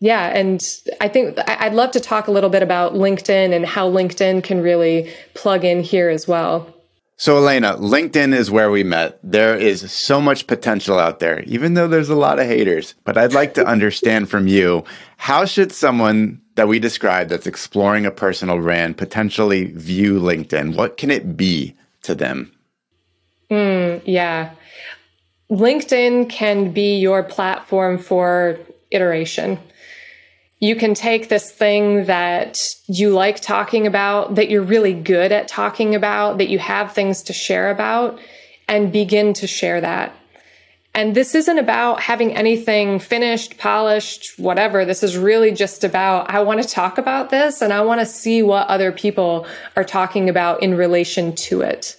yeah, 0.00 0.36
and 0.36 0.62
I 1.00 1.08
think 1.08 1.38
I'd 1.48 1.72
love 1.72 1.92
to 1.92 2.00
talk 2.00 2.28
a 2.28 2.30
little 2.30 2.50
bit 2.50 2.62
about 2.62 2.92
LinkedIn 2.92 3.54
and 3.54 3.64
how 3.64 3.90
LinkedIn 3.90 4.44
can 4.44 4.60
really 4.60 5.10
plug 5.32 5.64
in 5.64 5.82
here 5.82 6.10
as 6.10 6.28
well. 6.28 6.73
So, 7.16 7.40
Elayna, 7.40 7.78
LinkedIn 7.78 8.34
is 8.34 8.50
where 8.50 8.70
we 8.70 8.82
met. 8.82 9.20
There 9.22 9.56
is 9.56 9.92
so 9.92 10.20
much 10.20 10.48
potential 10.48 10.98
out 10.98 11.20
there, 11.20 11.42
even 11.44 11.74
though 11.74 11.86
there's 11.86 12.08
a 12.08 12.16
lot 12.16 12.40
of 12.40 12.46
haters. 12.46 12.94
But 13.04 13.16
I'd 13.16 13.32
like 13.32 13.54
to 13.54 13.66
understand 13.74 14.28
from 14.28 14.48
you 14.48 14.84
how 15.16 15.44
should 15.44 15.70
someone 15.70 16.40
that 16.56 16.66
we 16.66 16.78
describe 16.78 17.28
that's 17.28 17.46
exploring 17.46 18.04
a 18.04 18.10
personal 18.10 18.58
brand 18.58 18.96
potentially 18.96 19.66
view 19.66 20.20
LinkedIn? 20.20 20.76
What 20.76 20.96
can 20.96 21.10
it 21.10 21.36
be 21.36 21.74
to 22.02 22.14
them? 22.14 22.52
Mm, 23.50 24.02
yeah. 24.04 24.50
LinkedIn 25.50 26.28
can 26.30 26.72
be 26.72 26.96
your 26.96 27.22
platform 27.22 27.98
for 27.98 28.58
iteration 28.90 29.58
you 30.64 30.74
can 30.74 30.94
take 30.94 31.28
this 31.28 31.50
thing 31.50 32.06
that 32.06 32.58
you 32.86 33.10
like 33.10 33.40
talking 33.40 33.86
about, 33.86 34.36
that 34.36 34.48
you're 34.48 34.62
really 34.62 34.94
good 34.94 35.30
at 35.30 35.46
talking 35.46 35.94
about, 35.94 36.38
that 36.38 36.48
you 36.48 36.58
have 36.58 36.92
things 36.92 37.22
to 37.24 37.34
share 37.34 37.70
about, 37.70 38.18
and 38.66 38.90
begin 38.90 39.34
to 39.34 39.46
share 39.46 39.82
that. 39.82 40.16
And 40.94 41.14
this 41.14 41.34
isn't 41.34 41.58
about 41.58 42.00
having 42.00 42.34
anything 42.34 42.98
finished, 42.98 43.58
polished, 43.58 44.38
whatever. 44.38 44.86
This 44.86 45.02
is 45.02 45.18
really 45.18 45.50
just 45.50 45.84
about, 45.84 46.30
I 46.30 46.40
want 46.40 46.62
to 46.62 46.68
talk 46.68 46.96
about 46.96 47.28
this 47.28 47.60
and 47.60 47.72
I 47.72 47.82
want 47.82 48.00
to 48.00 48.06
see 48.06 48.42
what 48.42 48.66
other 48.68 48.90
people 48.90 49.46
are 49.76 49.84
talking 49.84 50.30
about 50.30 50.62
in 50.62 50.76
relation 50.76 51.34
to 51.34 51.60
it. 51.60 51.96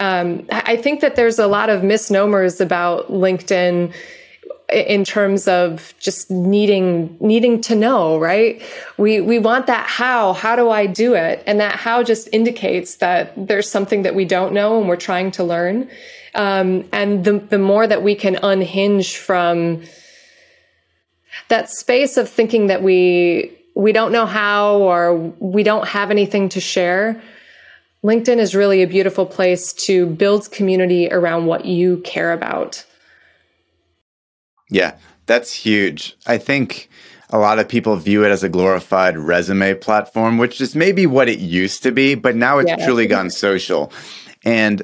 Um, 0.00 0.46
I 0.50 0.76
think 0.76 1.02
that 1.02 1.14
there's 1.14 1.38
a 1.38 1.46
lot 1.46 1.70
of 1.70 1.84
misnomers 1.84 2.60
about 2.60 3.12
LinkedIn 3.12 3.92
in 4.70 5.04
terms 5.04 5.48
of 5.48 5.94
just 5.98 6.30
needing 6.30 7.16
needing 7.20 7.60
to 7.62 7.74
know 7.74 8.18
right? 8.18 8.62
We 8.98 9.20
we 9.20 9.38
want 9.38 9.66
that 9.66 9.86
how. 9.86 10.34
How 10.34 10.56
do 10.56 10.70
i 10.70 10.86
do 10.86 11.14
it? 11.14 11.42
And 11.46 11.60
that 11.60 11.76
how 11.76 12.02
just 12.02 12.28
indicates 12.32 12.96
that 12.96 13.32
there's 13.36 13.70
something 13.70 14.02
that 14.02 14.14
we 14.14 14.24
don't 14.24 14.52
know 14.52 14.78
and 14.78 14.88
we're 14.88 14.96
trying 14.96 15.30
to 15.32 15.44
learn. 15.44 15.88
Um, 16.34 16.88
and 16.92 17.24
the 17.24 17.38
the 17.38 17.58
more 17.58 17.86
that 17.86 18.02
we 18.02 18.14
can 18.14 18.36
unhinge 18.42 19.16
from 19.16 19.82
that 21.48 21.70
space 21.70 22.16
of 22.16 22.28
thinking 22.28 22.66
that 22.66 22.82
we 22.82 23.56
we 23.74 23.92
don't 23.92 24.12
know 24.12 24.26
how 24.26 24.76
or 24.78 25.16
we 25.38 25.62
don't 25.62 25.86
have 25.88 26.10
anything 26.10 26.48
to 26.50 26.60
share 26.60 27.20
linkedin 28.04 28.38
is 28.38 28.54
really 28.54 28.82
a 28.82 28.86
beautiful 28.86 29.24
place 29.24 29.72
to 29.72 30.06
build 30.06 30.50
community 30.50 31.08
around 31.10 31.46
what 31.46 31.64
you 31.64 31.98
care 31.98 32.32
about 32.32 32.84
yeah, 34.70 34.96
that's 35.26 35.52
huge. 35.52 36.16
I 36.26 36.38
think 36.38 36.88
a 37.30 37.38
lot 37.38 37.58
of 37.58 37.68
people 37.68 37.96
view 37.96 38.24
it 38.24 38.30
as 38.30 38.42
a 38.42 38.48
glorified 38.48 39.18
resume 39.18 39.74
platform, 39.74 40.38
which 40.38 40.60
is 40.60 40.74
maybe 40.74 41.06
what 41.06 41.28
it 41.28 41.38
used 41.38 41.82
to 41.82 41.92
be, 41.92 42.14
but 42.14 42.34
now 42.34 42.58
it's 42.58 42.70
yeah. 42.70 42.84
truly 42.84 43.06
gone 43.06 43.30
social. 43.30 43.92
And 44.44 44.82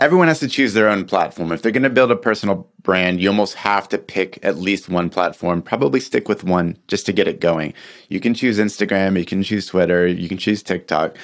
everyone 0.00 0.28
has 0.28 0.40
to 0.40 0.48
choose 0.48 0.74
their 0.74 0.88
own 0.88 1.04
platform. 1.04 1.52
If 1.52 1.62
they're 1.62 1.72
going 1.72 1.82
to 1.84 1.90
build 1.90 2.10
a 2.10 2.16
personal 2.16 2.68
brand, 2.82 3.20
you 3.20 3.28
almost 3.28 3.54
have 3.54 3.88
to 3.90 3.98
pick 3.98 4.38
at 4.42 4.58
least 4.58 4.88
one 4.88 5.08
platform, 5.08 5.62
probably 5.62 6.00
stick 6.00 6.28
with 6.28 6.44
one 6.44 6.76
just 6.88 7.06
to 7.06 7.12
get 7.12 7.28
it 7.28 7.40
going. 7.40 7.74
You 8.08 8.20
can 8.20 8.34
choose 8.34 8.58
Instagram, 8.58 9.18
you 9.18 9.24
can 9.24 9.42
choose 9.42 9.66
Twitter, 9.66 10.06
you 10.06 10.28
can 10.28 10.38
choose 10.38 10.62
TikTok. 10.62 11.16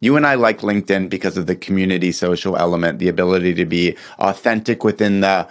You 0.00 0.16
and 0.16 0.24
I 0.24 0.36
like 0.36 0.60
LinkedIn 0.60 1.10
because 1.10 1.36
of 1.36 1.46
the 1.46 1.56
community 1.56 2.12
social 2.12 2.56
element, 2.56 3.00
the 3.00 3.08
ability 3.08 3.54
to 3.54 3.64
be 3.64 3.96
authentic 4.20 4.84
within 4.84 5.20
the 5.22 5.48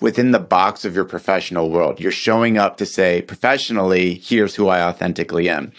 within 0.00 0.30
the 0.30 0.38
box 0.38 0.84
of 0.84 0.94
your 0.94 1.04
professional 1.04 1.70
world. 1.70 2.00
You're 2.00 2.12
showing 2.12 2.58
up 2.58 2.76
to 2.78 2.86
say, 2.86 3.22
professionally, 3.22 4.14
here's 4.14 4.54
who 4.54 4.68
I 4.68 4.82
authentically 4.82 5.48
am. 5.48 5.72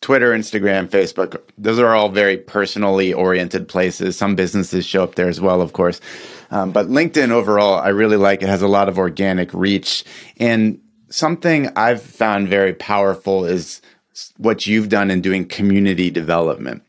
Twitter, 0.00 0.32
Instagram, 0.32 0.88
Facebook, 0.88 1.40
those 1.56 1.78
are 1.78 1.94
all 1.94 2.08
very 2.08 2.36
personally 2.36 3.12
oriented 3.12 3.68
places. 3.68 4.16
Some 4.16 4.34
businesses 4.34 4.84
show 4.84 5.04
up 5.04 5.14
there 5.14 5.28
as 5.28 5.40
well, 5.40 5.62
of 5.62 5.72
course. 5.72 6.00
Um, 6.50 6.72
but 6.72 6.88
LinkedIn 6.88 7.30
overall, 7.30 7.78
I 7.78 7.88
really 7.90 8.16
like 8.16 8.42
it, 8.42 8.48
has 8.48 8.62
a 8.62 8.68
lot 8.68 8.88
of 8.88 8.98
organic 8.98 9.54
reach. 9.54 10.04
And 10.38 10.80
something 11.08 11.70
I've 11.76 12.02
found 12.02 12.48
very 12.48 12.74
powerful 12.74 13.44
is 13.44 13.80
what 14.38 14.66
you've 14.66 14.88
done 14.88 15.10
in 15.10 15.20
doing 15.20 15.46
community 15.46 16.10
development. 16.10 16.82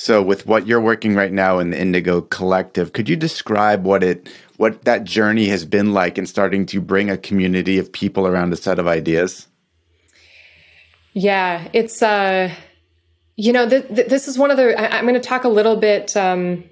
So, 0.00 0.22
with 0.22 0.46
what 0.46 0.68
you're 0.68 0.80
working 0.80 1.16
right 1.16 1.32
now 1.32 1.58
in 1.58 1.70
the 1.70 1.80
Indigo 1.80 2.20
Collectiv, 2.20 2.92
could 2.92 3.08
you 3.08 3.16
describe 3.16 3.82
what 3.82 4.04
it 4.04 4.28
what 4.56 4.84
that 4.84 5.02
journey 5.02 5.46
has 5.46 5.64
been 5.64 5.92
like 5.92 6.18
in 6.18 6.24
starting 6.24 6.66
to 6.66 6.80
bring 6.80 7.10
a 7.10 7.16
community 7.16 7.78
of 7.78 7.90
people 7.90 8.24
around 8.24 8.52
a 8.52 8.56
set 8.56 8.78
of 8.78 8.86
ideas? 8.86 9.48
Yeah, 11.14 11.66
it's 11.72 12.00
uh, 12.00 12.54
you 13.34 13.52
know, 13.52 13.68
th- 13.68 13.88
th- 13.88 14.06
this 14.06 14.28
is 14.28 14.38
one 14.38 14.52
of 14.52 14.56
the. 14.56 14.80
I- 14.80 14.98
am 14.98 15.04
going 15.04 15.14
to 15.14 15.20
talk 15.20 15.42
a 15.42 15.48
little 15.48 15.74
bit. 15.74 16.16
Um, 16.16 16.62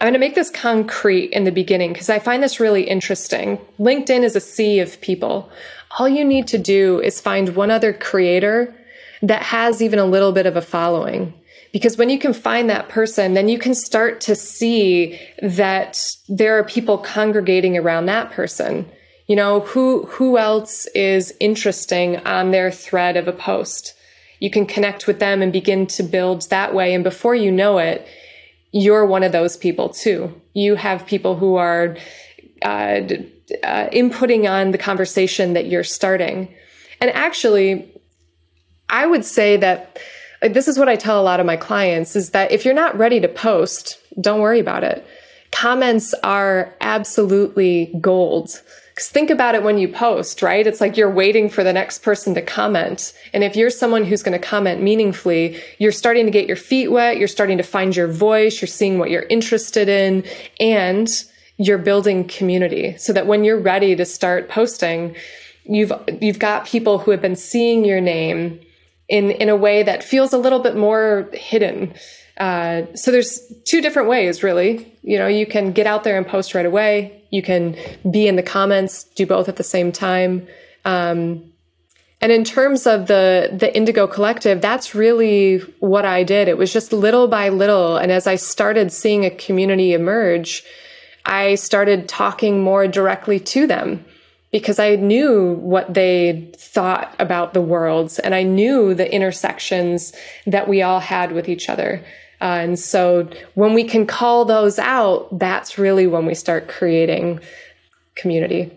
I'm 0.00 0.06
going 0.06 0.14
to 0.14 0.18
make 0.18 0.34
this 0.34 0.48
concrete 0.48 1.32
in 1.32 1.44
the 1.44 1.52
beginning 1.52 1.92
because 1.92 2.08
I 2.08 2.18
find 2.18 2.42
this 2.42 2.58
really 2.58 2.84
interesting. 2.84 3.58
LinkedIn 3.78 4.22
is 4.22 4.34
a 4.36 4.40
sea 4.40 4.80
of 4.80 4.98
people. 5.02 5.50
All 5.98 6.08
you 6.08 6.24
need 6.24 6.46
to 6.48 6.56
do 6.56 6.98
is 7.02 7.20
find 7.20 7.54
one 7.54 7.70
other 7.70 7.92
creator 7.92 8.74
that 9.20 9.42
has 9.42 9.82
even 9.82 9.98
a 9.98 10.06
little 10.06 10.32
bit 10.32 10.46
of 10.46 10.56
a 10.56 10.62
following 10.62 11.34
because 11.78 11.96
when 11.96 12.10
you 12.10 12.18
can 12.18 12.32
find 12.32 12.68
that 12.68 12.88
person, 12.88 13.34
then 13.34 13.48
you 13.48 13.56
can 13.56 13.72
start 13.72 14.20
to 14.22 14.34
see 14.34 15.16
that 15.40 16.04
there 16.28 16.58
are 16.58 16.64
people 16.64 16.98
congregating 16.98 17.78
around 17.78 18.06
that 18.06 18.32
person. 18.32 18.84
You 19.28 19.36
know, 19.36 19.60
who, 19.60 20.04
who 20.06 20.38
else 20.38 20.86
is 20.86 21.32
interesting 21.38 22.16
on 22.26 22.50
their 22.50 22.72
thread 22.72 23.16
of 23.16 23.28
a 23.28 23.32
post? 23.32 23.94
You 24.40 24.50
can 24.50 24.66
connect 24.66 25.06
with 25.06 25.20
them 25.20 25.40
and 25.40 25.52
begin 25.52 25.86
to 25.86 26.02
build 26.02 26.50
that 26.50 26.74
way. 26.74 26.94
And 26.94 27.04
before 27.04 27.36
you 27.36 27.52
know 27.52 27.78
it, 27.78 28.04
you're 28.72 29.06
one 29.06 29.22
of 29.22 29.30
those 29.30 29.56
people 29.56 29.88
too. 29.88 30.34
You 30.54 30.74
have 30.74 31.06
people 31.06 31.36
who 31.36 31.54
are 31.54 31.96
uh, 32.62 33.02
uh, 33.62 33.88
inputting 33.92 34.50
on 34.50 34.72
the 34.72 34.78
conversation 34.78 35.52
that 35.52 35.66
you're 35.66 35.84
starting. 35.84 36.52
And 37.00 37.12
actually, 37.12 37.88
I 38.90 39.06
would 39.06 39.24
say 39.24 39.56
that 39.58 40.00
this 40.42 40.68
is 40.68 40.78
what 40.78 40.88
I 40.88 40.96
tell 40.96 41.20
a 41.20 41.22
lot 41.22 41.40
of 41.40 41.46
my 41.46 41.56
clients 41.56 42.14
is 42.14 42.30
that 42.30 42.52
if 42.52 42.64
you're 42.64 42.74
not 42.74 42.96
ready 42.96 43.20
to 43.20 43.28
post, 43.28 43.98
don't 44.20 44.40
worry 44.40 44.60
about 44.60 44.84
it. 44.84 45.06
Comments 45.50 46.14
are 46.22 46.74
absolutely 46.80 47.86
gold. 48.00 48.62
Because 48.94 49.08
think 49.08 49.30
about 49.30 49.54
it 49.54 49.62
when 49.62 49.78
you 49.78 49.88
post, 49.88 50.42
right? 50.42 50.66
It's 50.66 50.80
like 50.80 50.96
you're 50.96 51.10
waiting 51.10 51.48
for 51.48 51.62
the 51.62 51.72
next 51.72 52.02
person 52.02 52.34
to 52.34 52.42
comment. 52.42 53.12
And 53.32 53.44
if 53.44 53.54
you're 53.54 53.70
someone 53.70 54.04
who's 54.04 54.24
going 54.24 54.38
to 54.38 54.44
comment 54.44 54.82
meaningfully, 54.82 55.60
you're 55.78 55.92
starting 55.92 56.24
to 56.24 56.32
get 56.32 56.48
your 56.48 56.56
feet 56.56 56.88
wet. 56.88 57.16
You're 57.16 57.28
starting 57.28 57.58
to 57.58 57.62
find 57.62 57.94
your 57.94 58.08
voice. 58.08 58.60
You're 58.60 58.66
seeing 58.66 58.98
what 58.98 59.10
you're 59.10 59.26
interested 59.30 59.88
in 59.88 60.24
and 60.58 61.08
you're 61.58 61.78
building 61.78 62.26
community 62.26 62.96
so 62.98 63.12
that 63.12 63.26
when 63.26 63.44
you're 63.44 63.60
ready 63.60 63.94
to 63.94 64.04
start 64.04 64.48
posting, 64.48 65.14
you've, 65.64 65.92
you've 66.20 66.38
got 66.38 66.66
people 66.66 66.98
who 66.98 67.12
have 67.12 67.22
been 67.22 67.36
seeing 67.36 67.84
your 67.84 68.00
name 68.00 68.60
in 69.08 69.30
in 69.30 69.48
a 69.48 69.56
way 69.56 69.82
that 69.82 70.04
feels 70.04 70.32
a 70.32 70.38
little 70.38 70.60
bit 70.60 70.76
more 70.76 71.28
hidden. 71.32 71.94
Uh, 72.36 72.82
so 72.94 73.10
there's 73.10 73.40
two 73.64 73.80
different 73.80 74.08
ways, 74.08 74.42
really. 74.42 74.92
You 75.02 75.18
know, 75.18 75.26
you 75.26 75.46
can 75.46 75.72
get 75.72 75.86
out 75.86 76.04
there 76.04 76.16
and 76.16 76.26
post 76.26 76.54
right 76.54 76.66
away. 76.66 77.24
You 77.30 77.42
can 77.42 77.76
be 78.10 78.28
in 78.28 78.36
the 78.36 78.42
comments, 78.42 79.04
do 79.04 79.26
both 79.26 79.48
at 79.48 79.56
the 79.56 79.64
same 79.64 79.90
time. 79.90 80.46
Um, 80.84 81.52
and 82.20 82.32
in 82.32 82.44
terms 82.44 82.86
of 82.86 83.06
the 83.06 83.50
the 83.52 83.74
Indigo 83.76 84.06
Collectiv, 84.06 84.60
that's 84.60 84.94
really 84.94 85.58
what 85.80 86.04
I 86.04 86.22
did. 86.22 86.48
It 86.48 86.58
was 86.58 86.72
just 86.72 86.92
little 86.92 87.28
by 87.28 87.48
little, 87.48 87.96
and 87.96 88.12
as 88.12 88.26
I 88.26 88.36
started 88.36 88.92
seeing 88.92 89.24
a 89.24 89.30
community 89.30 89.92
emerge, 89.92 90.64
I 91.24 91.54
started 91.54 92.08
talking 92.08 92.60
more 92.60 92.88
directly 92.88 93.40
to 93.40 93.66
them 93.66 94.04
because 94.50 94.78
I 94.78 94.96
knew 94.96 95.54
what 95.54 95.92
they 95.92 96.50
thought 96.56 97.14
about 97.18 97.54
the 97.54 97.60
worlds 97.60 98.18
and 98.18 98.34
I 98.34 98.42
knew 98.42 98.94
the 98.94 99.12
intersections 99.12 100.12
that 100.46 100.68
we 100.68 100.82
all 100.82 101.00
had 101.00 101.32
with 101.32 101.48
each 101.48 101.68
other. 101.68 102.04
Uh, 102.40 102.44
and 102.62 102.78
so 102.78 103.28
when 103.54 103.74
we 103.74 103.84
can 103.84 104.06
call 104.06 104.44
those 104.44 104.78
out, 104.78 105.38
that's 105.38 105.76
really 105.76 106.06
when 106.06 106.24
we 106.24 106.34
start 106.34 106.68
creating 106.68 107.40
community. 108.14 108.70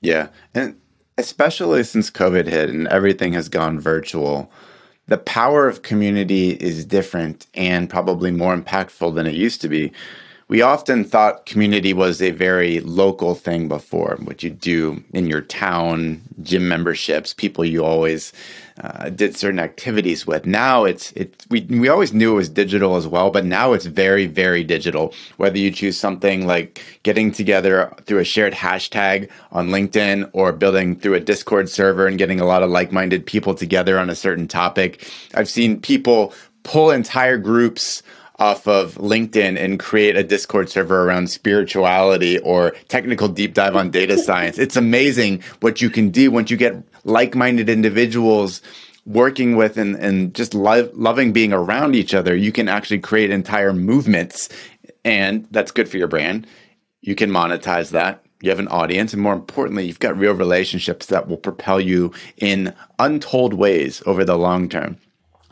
Yeah. 0.00 0.28
And 0.54 0.76
especially 1.16 1.84
since 1.84 2.10
COVID 2.10 2.46
hit 2.46 2.68
and 2.68 2.88
everything 2.88 3.32
has 3.32 3.48
gone 3.48 3.80
virtual, 3.80 4.50
the 5.06 5.18
power 5.18 5.68
of 5.68 5.82
community 5.82 6.50
is 6.50 6.84
different 6.84 7.46
and 7.54 7.88
probably 7.88 8.30
more 8.30 8.56
impactful 8.56 9.14
than 9.14 9.26
it 9.26 9.34
used 9.34 9.60
to 9.60 9.68
be 9.68 9.92
we 10.54 10.62
often 10.62 11.02
thought 11.02 11.46
community 11.46 11.92
was 11.92 12.22
a 12.22 12.30
very 12.30 12.78
local 12.78 13.34
thing 13.34 13.66
before, 13.66 14.16
what 14.22 14.44
you 14.44 14.50
do 14.50 15.02
in 15.12 15.26
your 15.26 15.40
town, 15.40 16.20
gym 16.42 16.68
memberships, 16.68 17.34
people 17.34 17.64
you 17.64 17.84
always 17.84 18.32
uh, 18.80 19.08
did 19.10 19.36
certain 19.36 19.58
activities 19.58 20.28
with. 20.28 20.46
Now 20.46 20.84
it's 20.84 21.10
it's 21.16 21.44
we 21.50 21.62
we 21.62 21.88
always 21.88 22.12
knew 22.12 22.34
it 22.34 22.36
was 22.36 22.48
digital 22.48 22.94
as 22.94 23.08
well, 23.08 23.32
but 23.32 23.44
now 23.44 23.72
it's 23.72 23.86
very 23.86 24.26
very 24.26 24.62
digital. 24.62 25.12
Whether 25.38 25.58
you 25.58 25.72
choose 25.72 25.98
something 25.98 26.46
like 26.46 26.80
getting 27.02 27.32
together 27.32 27.92
through 28.04 28.20
a 28.20 28.24
shared 28.24 28.52
hashtag 28.52 29.28
on 29.50 29.70
LinkedIn 29.70 30.30
or 30.34 30.52
building 30.52 30.94
through 30.94 31.14
a 31.14 31.20
Discord 31.32 31.68
server 31.68 32.06
and 32.06 32.16
getting 32.16 32.38
a 32.38 32.46
lot 32.46 32.62
of 32.62 32.70
like-minded 32.70 33.26
people 33.26 33.56
together 33.56 33.98
on 33.98 34.08
a 34.08 34.14
certain 34.14 34.46
topic, 34.46 35.04
I've 35.34 35.48
seen 35.48 35.80
people 35.80 36.32
pull 36.62 36.92
entire 36.92 37.38
groups 37.38 38.04
off 38.38 38.66
of 38.66 38.94
LinkedIn 38.96 39.58
and 39.58 39.78
create 39.78 40.16
a 40.16 40.24
Discord 40.24 40.68
server 40.68 41.04
around 41.04 41.30
spirituality 41.30 42.38
or 42.40 42.74
technical 42.88 43.28
deep 43.28 43.54
dive 43.54 43.76
on 43.76 43.90
data 43.90 44.18
science. 44.18 44.58
It's 44.58 44.76
amazing 44.76 45.42
what 45.60 45.80
you 45.80 45.88
can 45.88 46.10
do 46.10 46.30
once 46.30 46.50
you 46.50 46.56
get 46.56 46.74
like 47.04 47.34
minded 47.34 47.68
individuals 47.68 48.60
working 49.06 49.56
with 49.56 49.76
and, 49.76 49.96
and 49.96 50.34
just 50.34 50.54
lo- 50.54 50.90
loving 50.94 51.32
being 51.32 51.52
around 51.52 51.94
each 51.94 52.14
other. 52.14 52.34
You 52.34 52.52
can 52.52 52.68
actually 52.68 53.00
create 53.00 53.30
entire 53.30 53.72
movements, 53.72 54.48
and 55.04 55.46
that's 55.50 55.70
good 55.70 55.88
for 55.88 55.98
your 55.98 56.08
brand. 56.08 56.46
You 57.02 57.14
can 57.14 57.30
monetize 57.30 57.90
that. 57.90 58.24
You 58.40 58.50
have 58.50 58.58
an 58.58 58.68
audience, 58.68 59.12
and 59.12 59.22
more 59.22 59.32
importantly, 59.32 59.86
you've 59.86 60.00
got 60.00 60.18
real 60.18 60.34
relationships 60.34 61.06
that 61.06 61.28
will 61.28 61.36
propel 61.36 61.80
you 61.80 62.12
in 62.38 62.74
untold 62.98 63.54
ways 63.54 64.02
over 64.06 64.24
the 64.24 64.36
long 64.36 64.68
term. 64.68 64.98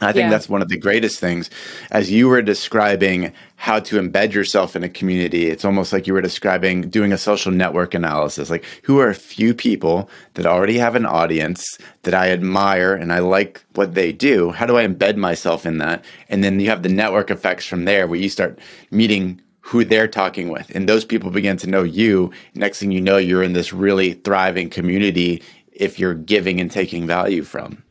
I 0.03 0.13
think 0.13 0.25
yeah. 0.25 0.31
that's 0.31 0.49
one 0.49 0.63
of 0.63 0.69
the 0.69 0.77
greatest 0.77 1.21
things. 1.21 1.49
As 1.91 2.11
you 2.11 2.29
were 2.29 2.43
describing 2.43 3.33
how 3.57 3.79
to 3.81 4.01
embed 4.01 4.33
yourself 4.33 4.75
in 4.75 4.83
a 4.83 4.89
community, 4.89 5.47
it's 5.49 5.65
almost 5.65 5.93
like 5.93 6.07
you 6.07 6.13
were 6.13 6.21
describing 6.21 6.89
doing 6.89 7.13
a 7.13 7.19
social 7.19 7.53
network 7.53 7.95
analysis. 7.95 8.51
Like, 8.51 8.65
who 8.83 8.99
are 8.99 9.09
a 9.09 9.15
few 9.15 9.55
people 9.55 10.11
that 10.35 10.47
already 10.47 10.79
have 10.79 10.97
an 10.97 11.07
audience 11.07 11.79
that 12.03 12.15
I 12.15 12.31
admire 12.31 12.95
and 12.95 13.13
I 13.13 13.21
like 13.21 13.65
what 13.75 13.95
they 13.95 14.13
do? 14.13 14.51
How 14.51 14.67
do 14.67 14.77
I 14.77 14.87
embed 14.87 15.17
myself 15.17 15.65
in 15.65 15.79
that? 15.79 16.05
And 16.29 16.43
then 16.43 16.59
you 16.61 16.69
have 16.69 16.83
the 16.83 16.89
network 16.89 17.31
effects 17.31 17.67
from 17.67 17.85
there 17.85 18.07
where 18.07 18.19
you 18.19 18.29
start 18.29 18.59
meeting 18.91 19.41
who 19.61 19.85
they're 19.85 20.09
talking 20.09 20.49
with. 20.49 20.69
And 20.75 20.89
those 20.89 21.05
people 21.05 21.31
begin 21.31 21.57
to 21.59 21.69
know 21.69 21.85
you. 21.85 22.33
Next 22.55 22.81
thing 22.81 22.91
you 22.91 23.01
know, 23.01 23.17
you're 23.17 23.45
in 23.45 23.53
this 23.53 23.73
really 23.73 24.15
thriving 24.15 24.69
community 24.69 25.43
if 25.73 25.99
you're 25.99 26.15
giving 26.15 26.61
and 26.61 26.71
taking 26.71 27.07
value 27.07 27.43
from. 27.43 27.83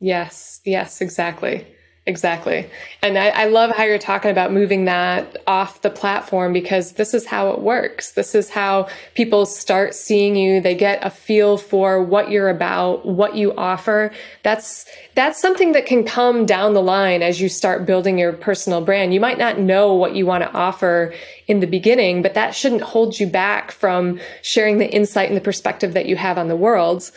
Yes, 0.00 0.60
yes, 0.64 1.00
exactly. 1.00 1.66
Exactly. 2.08 2.70
And 3.02 3.18
I, 3.18 3.28
I, 3.28 3.44
love 3.48 3.70
how 3.70 3.84
you're 3.84 3.98
talking 3.98 4.30
about 4.30 4.50
moving 4.50 4.86
that 4.86 5.36
off 5.46 5.82
the 5.82 5.90
platform 5.90 6.54
because 6.54 6.92
this 6.92 7.12
is 7.12 7.26
how 7.26 7.50
it 7.50 7.60
works. 7.60 8.12
This 8.12 8.34
is 8.34 8.48
how 8.48 8.88
people 9.14 9.44
start 9.44 9.94
seeing 9.94 10.34
you. 10.34 10.62
They 10.62 10.74
get 10.74 11.04
a 11.04 11.10
feel 11.10 11.58
for 11.58 12.02
what 12.02 12.30
you're 12.30 12.48
about, 12.48 13.04
what 13.04 13.36
you 13.36 13.54
offer. 13.56 14.10
That's, 14.42 14.86
that's 15.16 15.38
something 15.38 15.72
that 15.72 15.84
can 15.84 16.02
come 16.02 16.46
down 16.46 16.72
the 16.72 16.80
line 16.80 17.22
as 17.22 17.42
you 17.42 17.50
start 17.50 17.84
building 17.84 18.18
your 18.18 18.32
personal 18.32 18.80
brand. 18.80 19.12
You 19.12 19.20
might 19.20 19.36
not 19.36 19.58
know 19.58 19.92
what 19.92 20.16
you 20.16 20.24
want 20.24 20.44
to 20.44 20.52
offer 20.52 21.12
in 21.46 21.60
the 21.60 21.66
beginning, 21.66 22.22
but 22.22 22.32
that 22.32 22.54
shouldn't 22.54 22.80
hold 22.80 23.20
you 23.20 23.26
back 23.26 23.70
from 23.70 24.18
sharing 24.40 24.78
the 24.78 24.90
insight 24.90 25.28
and 25.28 25.36
the 25.36 25.42
perspective 25.42 25.92
that 25.92 26.06
you 26.06 26.16
have 26.16 26.38
on 26.38 26.48
the 26.48 26.56
world. 26.56 27.10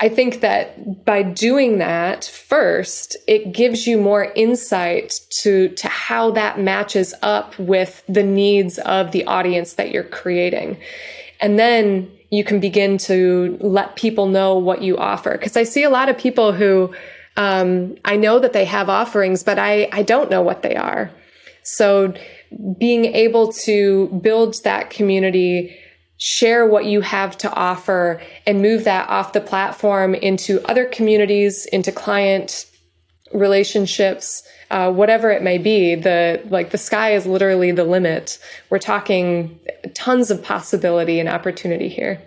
I 0.00 0.08
think 0.08 0.40
that 0.42 1.04
by 1.04 1.22
doing 1.24 1.78
that 1.78 2.24
first, 2.24 3.16
it 3.26 3.52
gives 3.52 3.86
you 3.86 3.98
more 3.98 4.32
insight 4.36 5.20
to, 5.42 5.70
to 5.70 5.88
how 5.88 6.30
that 6.32 6.60
matches 6.60 7.14
up 7.22 7.58
with 7.58 8.04
the 8.08 8.22
needs 8.22 8.78
of 8.78 9.10
the 9.10 9.24
audience 9.24 9.72
that 9.74 9.90
you're 9.90 10.04
creating. 10.04 10.78
And 11.40 11.58
then 11.58 12.10
you 12.30 12.44
can 12.44 12.60
begin 12.60 12.98
to 12.98 13.58
let 13.60 13.96
people 13.96 14.26
know 14.26 14.56
what 14.56 14.82
you 14.82 14.96
offer. 14.96 15.36
Cause 15.36 15.56
I 15.56 15.64
see 15.64 15.82
a 15.82 15.90
lot 15.90 16.08
of 16.08 16.16
people 16.16 16.52
who, 16.52 16.94
um, 17.36 17.96
I 18.04 18.16
know 18.16 18.38
that 18.38 18.52
they 18.52 18.66
have 18.66 18.88
offerings, 18.88 19.42
but 19.42 19.58
I, 19.58 19.88
I 19.90 20.02
don't 20.02 20.30
know 20.30 20.42
what 20.42 20.62
they 20.62 20.76
are. 20.76 21.10
So 21.64 22.14
being 22.78 23.04
able 23.06 23.52
to 23.64 24.08
build 24.22 24.62
that 24.62 24.90
community 24.90 25.76
share 26.18 26.66
what 26.66 26.84
you 26.84 27.00
have 27.00 27.38
to 27.38 27.52
offer 27.52 28.20
and 28.46 28.60
move 28.60 28.84
that 28.84 29.08
off 29.08 29.32
the 29.32 29.40
platform 29.40 30.14
into 30.14 30.60
other 30.68 30.84
communities, 30.84 31.64
into 31.66 31.90
client 31.90 32.66
relationships, 33.32 34.42
uh, 34.70 34.92
whatever 34.92 35.30
it 35.30 35.42
may 35.42 35.58
be. 35.58 35.94
The 35.94 36.42
like 36.50 36.70
the 36.70 36.78
sky 36.78 37.14
is 37.14 37.26
literally 37.26 37.70
the 37.70 37.84
limit. 37.84 38.38
We're 38.70 38.78
talking 38.78 39.58
tons 39.94 40.30
of 40.30 40.42
possibility 40.42 41.20
and 41.20 41.28
opportunity 41.28 41.88
here. 41.88 42.20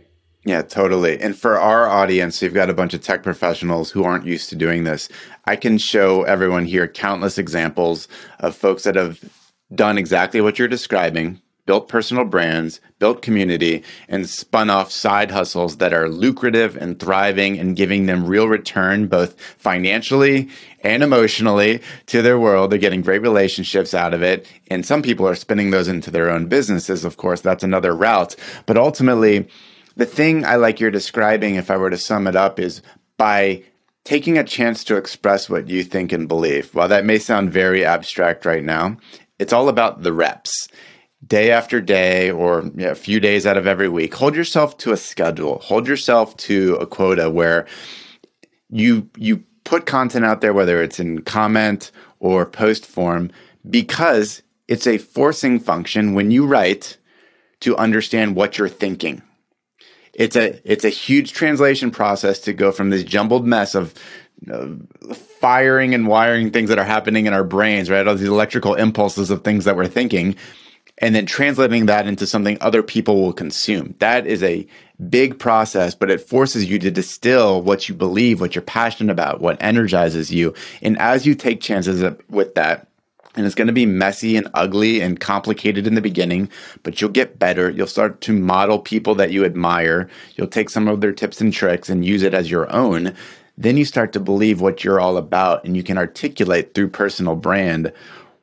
Yeah, 0.44 0.64
totally. 0.64 1.20
And 1.20 1.38
for 1.38 1.60
our 1.60 1.88
audience, 1.88 2.42
you've 2.42 2.56
got 2.56 2.70
a 2.70 2.74
bunch 2.74 2.96
of 2.96 3.02
tech 3.02 3.22
professionals 3.22 3.92
who 3.92 4.04
aren't 4.04 4.26
used 4.26 4.50
to 4.50 4.56
doing 4.56 4.86
this. 4.86 5.08
I 5.46 5.56
can 5.56 5.78
show 5.78 6.24
everyone 6.24 6.66
here 6.66 6.88
countless 6.88 7.38
examples 7.38 8.08
of 8.40 8.56
folks 8.56 8.84
that 8.84 8.96
have 8.96 9.24
done 9.76 10.00
exactly 10.00 10.42
what 10.42 10.58
you're 10.58 10.68
describing, 10.68 11.40
built 11.65 11.88
personal 11.88 12.26
brands, 12.26 12.82
built 13.00 13.21
community, 13.21 13.84
and 14.08 14.28
spun 14.28 14.69
off 14.69 14.91
side 14.91 15.32
hustles 15.32 15.78
that 15.78 15.93
are 15.93 16.10
lucrative 16.10 16.76
and 16.76 17.00
thriving 17.00 17.60
and 17.60 17.76
giving 17.76 18.06
them 18.06 18.26
real 18.26 18.47
return, 18.47 19.08
both 19.08 19.39
financially 19.58 20.50
and 20.82 21.04
emotionally 21.04 21.82
to 22.08 22.21
their 22.21 22.39
world. 22.39 22.71
They're 22.71 22.80
getting 22.80 23.02
great 23.02 23.21
relationships 23.21 23.93
out 23.93 24.13
of 24.13 24.24
it. 24.24 24.47
And 24.69 24.86
some 24.86 25.02
people 25.02 25.28
are 25.28 25.36
spinning 25.36 25.71
those 25.71 25.88
into 25.88 26.12
their 26.12 26.30
own 26.30 26.47
businesses. 26.47 27.06
Of 27.06 27.17
course, 27.17 27.41
that's 27.41 27.63
another 27.63 27.95
route. 27.95 28.36
But 28.65 28.78
ultimately, 28.78 29.47
the 29.95 30.06
thing 30.06 30.45
I 30.45 30.56
like 30.56 30.80
you're 30.80 30.91
describing, 30.91 31.56
if 31.56 31.69
I 31.69 31.78
were 31.78 31.89
to 31.89 31.97
sum 31.97 32.28
it 32.28 32.36
up, 32.36 32.60
is 32.60 32.82
by 33.17 33.63
taking 34.04 34.38
a 34.38 34.43
chance 34.43 34.84
to 34.86 34.97
express 34.97 35.50
what 35.50 35.67
you 35.67 35.84
think 35.84 36.12
and 36.12 36.28
believe. 36.28 36.74
While 36.74 36.88
that 36.88 37.06
may 37.06 37.19
sound 37.19 37.52
very 37.52 37.86
abstract 37.86 38.45
right 38.45 38.63
now, 38.63 38.97
it's 39.38 39.54
all 39.54 39.69
about 39.69 40.02
the 40.02 40.13
reps 40.13 40.67
day 41.26 41.52
after 41.52 41.80
day 41.80 42.32
or 42.32 42.64
you 42.64 42.86
know, 42.86 42.92
a 42.92 42.96
few 42.96 43.20
days 43.20 43.46
out 43.46 43.58
of 43.58 43.68
every 43.68 43.88
week 43.88 44.14
hold 44.14 44.36
yourself 44.36 44.78
to 44.78 44.92
a 44.92 44.98
schedule. 44.98 45.60
Hold 45.60 45.88
yourself 45.88 46.36
to 46.38 46.76
a 46.76 46.88
quota 46.88 47.30
where 47.30 47.68
you 48.70 49.10
you 49.18 49.44
put 49.64 49.86
content 49.86 50.26
out 50.26 50.42
there 50.42 50.54
whether 50.54 50.82
it's 50.82 51.00
in 51.00 51.22
comment 51.22 51.92
or 52.20 52.46
post 52.46 52.86
form 52.86 53.32
because 53.70 54.42
it's 54.68 54.88
a 54.88 54.98
forcing 54.98 55.60
function 55.60 56.14
when 56.14 56.32
you 56.32 56.46
write 56.46 56.98
to 57.60 57.78
understand 57.78 58.36
what 58.36 58.58
you're 58.58 58.70
thinking. 58.70 59.22
It's 60.14 60.36
a 60.36 60.60
it's 60.70 60.86
a 60.86 60.90
huge 60.90 61.34
translation 61.34 61.92
process 61.92 62.40
to 62.40 62.54
go 62.54 62.72
from 62.72 62.90
this 62.90 63.04
jumbled 63.04 63.46
mess 63.46 63.76
of 63.76 63.94
firing 65.40 65.94
and 65.94 66.08
wiring 66.08 66.50
things 66.50 66.70
that 66.70 66.80
are 66.80 66.84
happening 66.84 67.28
in 67.28 67.34
our 67.34 67.44
brains 67.44 67.92
right? 67.92 68.08
All 68.08 68.16
these 68.16 68.28
electrical 68.28 68.74
impulses 68.74 69.30
of 69.30 69.44
things 69.44 69.66
that 69.66 69.76
we're 69.76 69.88
thinking 69.88 70.36
and 71.02 71.16
then 71.16 71.26
translating 71.26 71.88
that 71.88 72.08
into 72.08 72.28
something 72.28 72.58
other 72.62 72.84
people 72.84 73.22
will 73.22 73.34
consume. 73.34 73.96
That 74.00 74.28
is 74.28 74.44
a 74.44 74.68
big 75.10 75.40
process, 75.40 75.96
but 75.96 76.12
it 76.12 76.22
forces 76.22 76.66
you 76.66 76.78
to 76.80 76.92
distill 76.92 77.62
what 77.62 77.90
you 77.90 77.96
believe, 77.96 78.40
what 78.40 78.54
you're 78.54 78.62
passionate 78.62 79.12
about, 79.12 79.42
what 79.42 79.62
energizes 79.62 80.32
you. 80.32 80.54
And 80.82 80.98
as 81.00 81.26
you 81.26 81.34
take 81.34 81.60
chances 81.60 82.04
with 82.30 82.54
that, 82.54 82.88
and 83.36 83.46
it's 83.46 83.56
going 83.56 83.68
to 83.68 83.74
be 83.74 83.86
messy 83.86 84.36
and 84.36 84.50
ugly 84.54 85.00
and 85.00 85.20
complicated 85.20 85.88
in 85.88 85.96
the 85.96 86.02
beginning, 86.02 86.50
but 86.84 87.00
you'll 87.00 87.10
get 87.10 87.40
better. 87.40 87.70
You'll 87.70 87.88
start 87.88 88.20
to 88.22 88.34
model 88.34 88.78
people 88.78 89.16
that 89.16 89.32
you 89.32 89.46
admire. 89.46 90.10
You'll 90.36 90.48
take 90.48 90.70
some 90.70 90.88
of 90.88 91.00
their 91.00 91.14
tips 91.14 91.40
and 91.40 91.54
tricks 91.54 91.90
and 91.90 92.06
use 92.06 92.24
it 92.24 92.34
as 92.34 92.52
your 92.52 92.72
own. 92.74 93.16
Then 93.58 93.78
you 93.78 93.86
start 93.86 94.12
to 94.14 94.20
believe 94.20 94.60
what 94.60 94.84
you're 94.84 95.00
all 95.00 95.16
about 95.16 95.64
and 95.64 95.78
you 95.78 95.84
can 95.84 95.98
articulate 95.98 96.74
through 96.74 96.90
personal 96.90 97.36
brand 97.36 97.94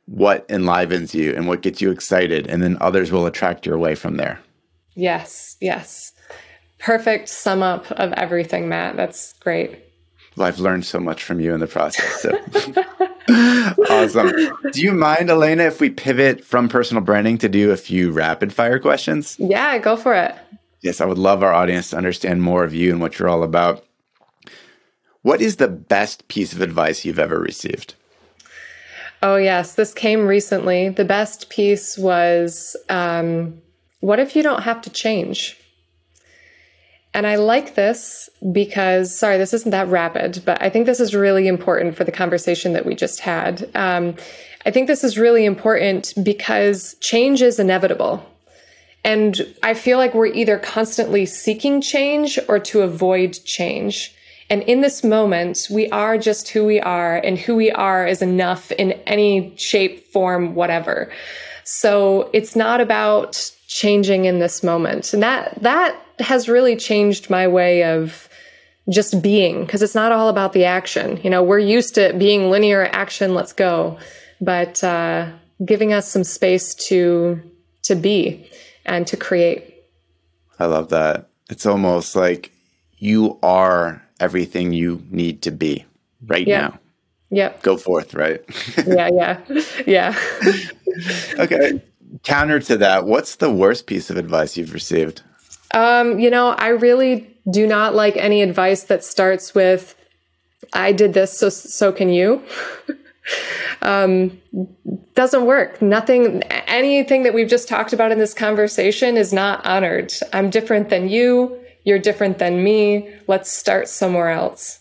what 0.09 0.47
enlivens 0.49 1.15
you 1.15 1.35
and 1.35 1.47
what 1.47 1.61
gets 1.61 1.81
you 1.81 1.91
excited, 1.91 2.47
and 2.47 2.63
then 2.63 2.79
others 2.81 3.13
will 3.13 3.27
attract 3.27 3.67
your 3.67 3.79
way 3.79 3.95
from 3.95 4.17
there. 4.17 4.41
Yes, 4.95 5.57
yes. 5.61 6.13
Perfect 6.79 7.29
sum 7.29 7.63
up 7.63 7.91
of 7.93 8.13
everything, 8.15 8.69
Matt. 8.69 8.97
That's 8.97 9.35
great. 9.35 9.85
Well, 10.37 10.47
I've 10.47 10.61
learned 10.61 10.87
so 10.87 10.99
much 10.99 11.23
from 11.23 11.41
you 11.41 11.53
in 11.53 11.61
the 11.61 11.67
process. 11.67 12.23
So. 12.23 12.31
awesome. 13.91 14.33
Do 14.73 14.81
you 14.81 14.93
mind, 14.93 15.29
Elayna, 15.29 15.67
if 15.67 15.81
we 15.81 15.91
pivot 15.91 16.45
from 16.45 16.69
personal 16.69 17.03
branding 17.03 17.39
to 17.39 17.49
do 17.49 17.71
a 17.71 17.77
few 17.77 18.11
rapid 18.11 18.53
fire 18.53 18.79
questions? 18.79 19.37
Yeah, 19.39 19.77
go 19.79 19.97
for 19.97 20.15
it. 20.15 20.35
Yes, 20.81 21.01
I 21.01 21.07
would 21.07 21.19
love 21.19 21.43
our 21.43 21.53
audience 21.53 21.91
to 21.91 21.97
understand 21.97 22.43
more 22.43 22.65
of 22.65 22.73
you 22.73 22.93
and 22.93 23.01
what 23.01 23.19
you're 23.19 23.29
all 23.29 23.43
about. 23.43 23.85
What 25.23 25.43
is 25.43 25.57
the 25.57 25.69
best 25.69 26.29
piece 26.29 26.53
of 26.53 26.61
advice 26.61 27.05
you've 27.05 27.19
ever 27.19 27.39
received? 27.39 27.95
Oh, 29.23 29.37
yes. 29.37 29.75
This 29.75 29.93
came 29.93 30.27
recently. 30.27 30.91
The 30.91 31.05
best 31.05 31.51
piece 31.51 31.99
was 31.99 32.77
um, 32.89 33.61
What 34.01 34.21
if 34.21 34.37
you 34.37 34.43
don't 34.43 34.63
have 34.63 34.81
to 34.83 34.91
change? 34.91 35.57
And 37.15 37.27
I 37.27 37.37
like 37.37 37.75
this 37.75 38.29
because, 38.53 39.17
sorry, 39.17 39.39
this 39.39 39.55
isn't 39.55 39.71
that 39.71 39.89
rapid, 39.89 40.43
but 40.45 40.63
I 40.63 40.71
think 40.71 40.87
this 40.87 41.01
is 41.01 41.15
really 41.15 41.49
important 41.49 41.97
for 41.97 42.05
the 42.05 42.13
conversation 42.13 42.75
that 42.75 42.87
we 42.87 42.95
just 42.95 43.21
had. 43.21 43.69
Um, 43.75 44.15
I 44.67 44.71
think 44.71 44.87
this 44.87 45.03
is 45.03 45.19
really 45.19 45.45
important 45.45 46.13
because 46.23 46.95
change 47.01 47.43
is 47.43 47.59
inevitable. 47.59 48.25
And 49.05 49.55
I 49.63 49.75
feel 49.75 49.97
like 49.97 50.15
we're 50.15 50.27
either 50.27 50.59
constantly 50.59 51.25
seeking 51.25 51.81
change 51.81 52.39
or 52.49 52.59
to 52.61 52.83
avoid 52.83 53.33
change. 53.45 54.15
And 54.51 54.63
in 54.63 54.81
this 54.81 55.05
moment, 55.05 55.69
we 55.71 55.91
are 55.91 56.17
just 56.17 56.49
who 56.49 56.65
we 56.65 56.81
are 56.81 57.17
and 57.17 57.39
who 57.39 57.55
we 57.55 57.71
are 57.71 58.07
is 58.07 58.23
enough 58.23 58.73
in 58.73 58.93
any 59.07 59.55
shape, 59.57 60.07
form, 60.09 60.55
whatever. 60.55 61.13
So 61.65 62.31
it's 62.33 62.57
not 62.57 62.81
about 62.81 63.51
changing 63.67 64.25
in 64.25 64.39
this 64.39 64.63
moment. 64.63 65.13
And 65.13 65.23
that, 65.23 65.63
that 65.63 66.01
has 66.19 66.49
really 66.49 66.77
changed 66.77 67.29
my 67.29 67.47
way 67.47 67.85
of 67.85 68.29
just 68.89 69.21
being 69.21 69.67
because 69.67 69.83
it's 69.83 69.95
not 69.95 70.13
all 70.13 70.31
about 70.31 70.55
the 70.55 70.65
action. 70.65 71.21
You 71.23 71.29
know, 71.29 71.43
we're 71.43 71.59
used 71.59 71.95
to 71.97 72.15
being 72.15 72.51
linear 72.51 72.87
action. 72.87 73.35
Let's 73.35 73.53
go. 73.53 73.99
But, 74.41 74.83
uh, 74.83 75.31
giving 75.65 75.93
us 75.93 76.09
some 76.09 76.25
space 76.25 76.75
to, 76.75 77.43
to 77.83 77.95
be 77.97 78.49
and 78.87 79.07
to 79.09 79.17
create. 79.17 79.75
I 80.59 80.67
love 80.67 80.89
that. 80.91 81.29
It's 81.51 81.67
almost 81.67 82.17
like 82.17 82.53
you 82.97 83.39
are 83.43 84.03
everything 84.21 84.73
you 84.73 85.03
need 85.11 85.43
to 85.43 85.51
be 85.51 85.85
right 86.27 86.47
yeah. 86.47 86.61
now. 86.61 86.79
Yep. 87.31 87.63
Go 87.63 87.77
forth, 87.77 88.15
right? 88.15 88.43
yeah, 88.87 89.11
yeah. 89.13 89.41
Yeah. 89.87 90.19
okay. 91.39 91.83
Counter 92.23 92.59
to 92.61 92.77
that, 92.79 93.05
what's 93.05 93.37
the 93.37 93.51
worst 93.51 93.87
piece 93.87 94.09
of 94.09 94.17
advice 94.17 94.57
you've 94.57 94.73
received? 94.73 95.23
Um, 95.75 96.19
you 96.19 96.31
know, 96.31 96.51
I 96.51 96.69
really 96.69 97.29
do 97.51 97.67
not 97.67 97.95
like 97.95 98.17
any 98.17 98.43
advice 98.43 98.85
that 98.85 99.05
starts 99.05 99.55
with 99.55 99.95
I 100.73 100.93
did 100.93 101.15
this 101.15 101.39
so 101.39 101.49
so 101.49 101.93
can 101.93 102.09
you. 102.09 102.43
um, 103.83 104.41
doesn't 105.15 105.47
work. 105.47 105.81
Nothing, 105.81 106.43
anything 106.45 107.23
that 107.23 107.35
we've 107.35 107.49
just 107.49 107.69
talked 107.69 107.93
about 107.93 108.13
in 108.13 108.19
this 108.19 108.35
conversation 108.35 109.17
is 109.17 109.33
not 109.33 109.65
honored. 109.67 110.13
I'm 110.33 110.51
different 110.51 110.89
than 110.89 111.09
you. 111.09 111.59
You're 111.89 111.99
different 111.99 112.37
than 112.37 112.63
me. 112.63 113.09
Let's 113.29 113.51
start 113.51 113.89
somewhere 113.89 114.29
else. 114.29 114.81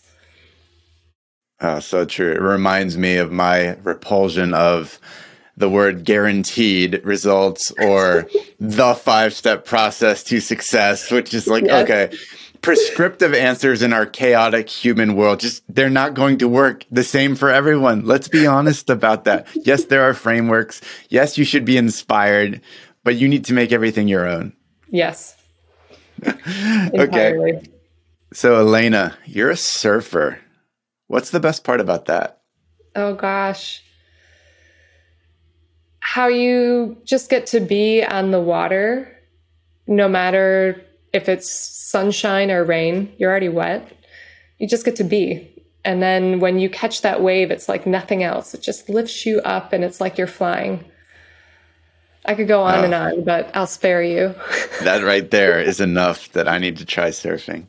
Oh, 1.58 1.80
so 1.80 2.04
true. 2.04 2.32
It 2.32 2.42
reminds 2.42 2.98
me 2.98 3.16
of 3.16 3.32
my 3.32 3.78
repulsion 3.82 4.52
of 4.52 5.00
the 5.56 5.70
word 5.70 6.04
guaranteed 6.04 7.00
results 7.04 7.72
or 7.80 8.28
the 8.60 8.92
five 8.92 9.32
step 9.32 9.64
process 9.64 10.22
to 10.24 10.38
success, 10.38 11.10
which 11.10 11.32
is 11.32 11.46
like, 11.46 11.64
yes. 11.64 11.84
okay, 11.84 12.18
prescriptive 12.60 13.32
answers 13.32 13.80
in 13.80 13.94
our 13.94 14.04
chaotic 14.04 14.68
human 14.68 15.16
world 15.16 15.40
just 15.40 15.62
they're 15.74 15.88
not 15.88 16.12
going 16.12 16.36
to 16.36 16.46
work 16.46 16.84
the 16.90 17.04
same 17.04 17.36
for 17.36 17.48
everyone 17.50 18.04
let's 18.04 18.26
be 18.26 18.48
honest 18.48 18.90
about 18.90 19.22
that 19.22 19.46
yes 19.54 19.84
there 19.84 20.02
are 20.02 20.12
frameworks 20.12 20.80
yes 21.08 21.38
you 21.38 21.44
should 21.44 21.64
be 21.64 21.76
inspired 21.76 22.60
but 23.04 23.14
you 23.14 23.28
need 23.28 23.44
to 23.44 23.54
make 23.54 23.70
everything 23.70 24.08
your 24.08 24.26
own 24.26 24.52
yes 24.90 25.37
okay 26.94 27.62
so 28.32 28.64
Elayna 28.64 29.14
you're 29.26 29.50
a 29.50 29.56
surfer 29.56 30.38
what's 31.06 31.30
the 31.30 31.40
best 31.40 31.64
part 31.64 31.80
about 31.80 32.06
that 32.06 32.40
oh 32.94 33.14
gosh 33.14 33.82
how 36.00 36.26
you 36.26 36.96
just 37.04 37.30
get 37.30 37.46
to 37.46 37.60
be 37.60 38.02
on 38.02 38.30
the 38.30 38.40
water 38.40 39.14
no 39.86 40.08
matter 40.08 40.84
if 41.12 41.28
it's 41.28 41.50
sunshine 41.50 42.50
or 42.50 42.64
rain, 42.64 43.12
you're 43.18 43.30
already 43.30 43.48
wet. 43.48 43.90
You 44.58 44.68
just 44.68 44.84
get 44.84 44.96
to 44.96 45.04
be. 45.04 45.54
And 45.84 46.02
then 46.02 46.40
when 46.40 46.58
you 46.58 46.68
catch 46.68 47.02
that 47.02 47.22
wave, 47.22 47.50
it's 47.50 47.68
like 47.68 47.86
nothing 47.86 48.22
else. 48.22 48.52
It 48.52 48.62
just 48.62 48.88
lifts 48.88 49.24
you 49.24 49.40
up 49.40 49.72
and 49.72 49.82
it's 49.82 50.00
like 50.00 50.18
you're 50.18 50.26
flying. 50.26 50.84
I 52.28 52.34
could 52.34 52.46
go 52.46 52.62
on 52.62 52.80
oh. 52.80 52.84
and 52.84 52.94
on, 52.94 53.24
but 53.24 53.50
I'll 53.56 53.66
spare 53.66 54.02
you. 54.02 54.34
that 54.82 55.02
right 55.02 55.28
there 55.30 55.60
is 55.60 55.80
enough 55.80 56.30
that 56.32 56.46
I 56.46 56.58
need 56.58 56.76
to 56.76 56.84
try 56.84 57.08
surfing. 57.08 57.66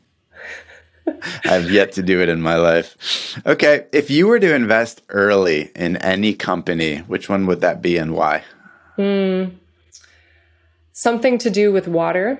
I've 1.44 1.70
yet 1.70 1.92
to 1.92 2.02
do 2.02 2.20
it 2.20 2.28
in 2.28 2.40
my 2.40 2.54
life. 2.56 3.36
Okay, 3.44 3.86
if 3.90 4.10
you 4.10 4.28
were 4.28 4.38
to 4.38 4.54
invest 4.54 5.02
early 5.08 5.72
in 5.74 5.96
any 5.96 6.34
company, 6.34 6.98
which 6.98 7.28
one 7.28 7.46
would 7.46 7.62
that 7.62 7.82
be 7.82 7.96
and 7.96 8.14
why? 8.14 8.44
Mm, 8.96 9.56
something 10.92 11.38
to 11.38 11.50
do 11.50 11.72
with 11.72 11.88
water 11.88 12.38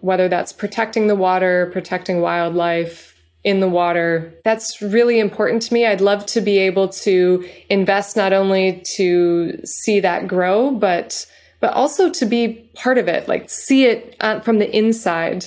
whether 0.00 0.28
that's 0.28 0.52
protecting 0.52 1.06
the 1.06 1.16
water, 1.16 1.70
protecting 1.72 2.20
wildlife 2.20 3.11
in 3.44 3.60
the 3.60 3.68
water. 3.68 4.32
That's 4.44 4.80
really 4.80 5.18
important 5.18 5.62
to 5.62 5.74
me. 5.74 5.86
I'd 5.86 6.00
love 6.00 6.26
to 6.26 6.40
be 6.40 6.58
able 6.58 6.88
to 6.88 7.48
invest 7.68 8.16
not 8.16 8.32
only 8.32 8.82
to 8.94 9.58
see 9.64 10.00
that 10.00 10.28
grow, 10.28 10.70
but 10.70 11.26
but 11.60 11.72
also 11.74 12.10
to 12.10 12.26
be 12.26 12.68
part 12.74 12.98
of 12.98 13.06
it, 13.06 13.28
like 13.28 13.48
see 13.48 13.84
it 13.84 14.16
uh, 14.20 14.40
from 14.40 14.58
the 14.58 14.76
inside, 14.76 15.46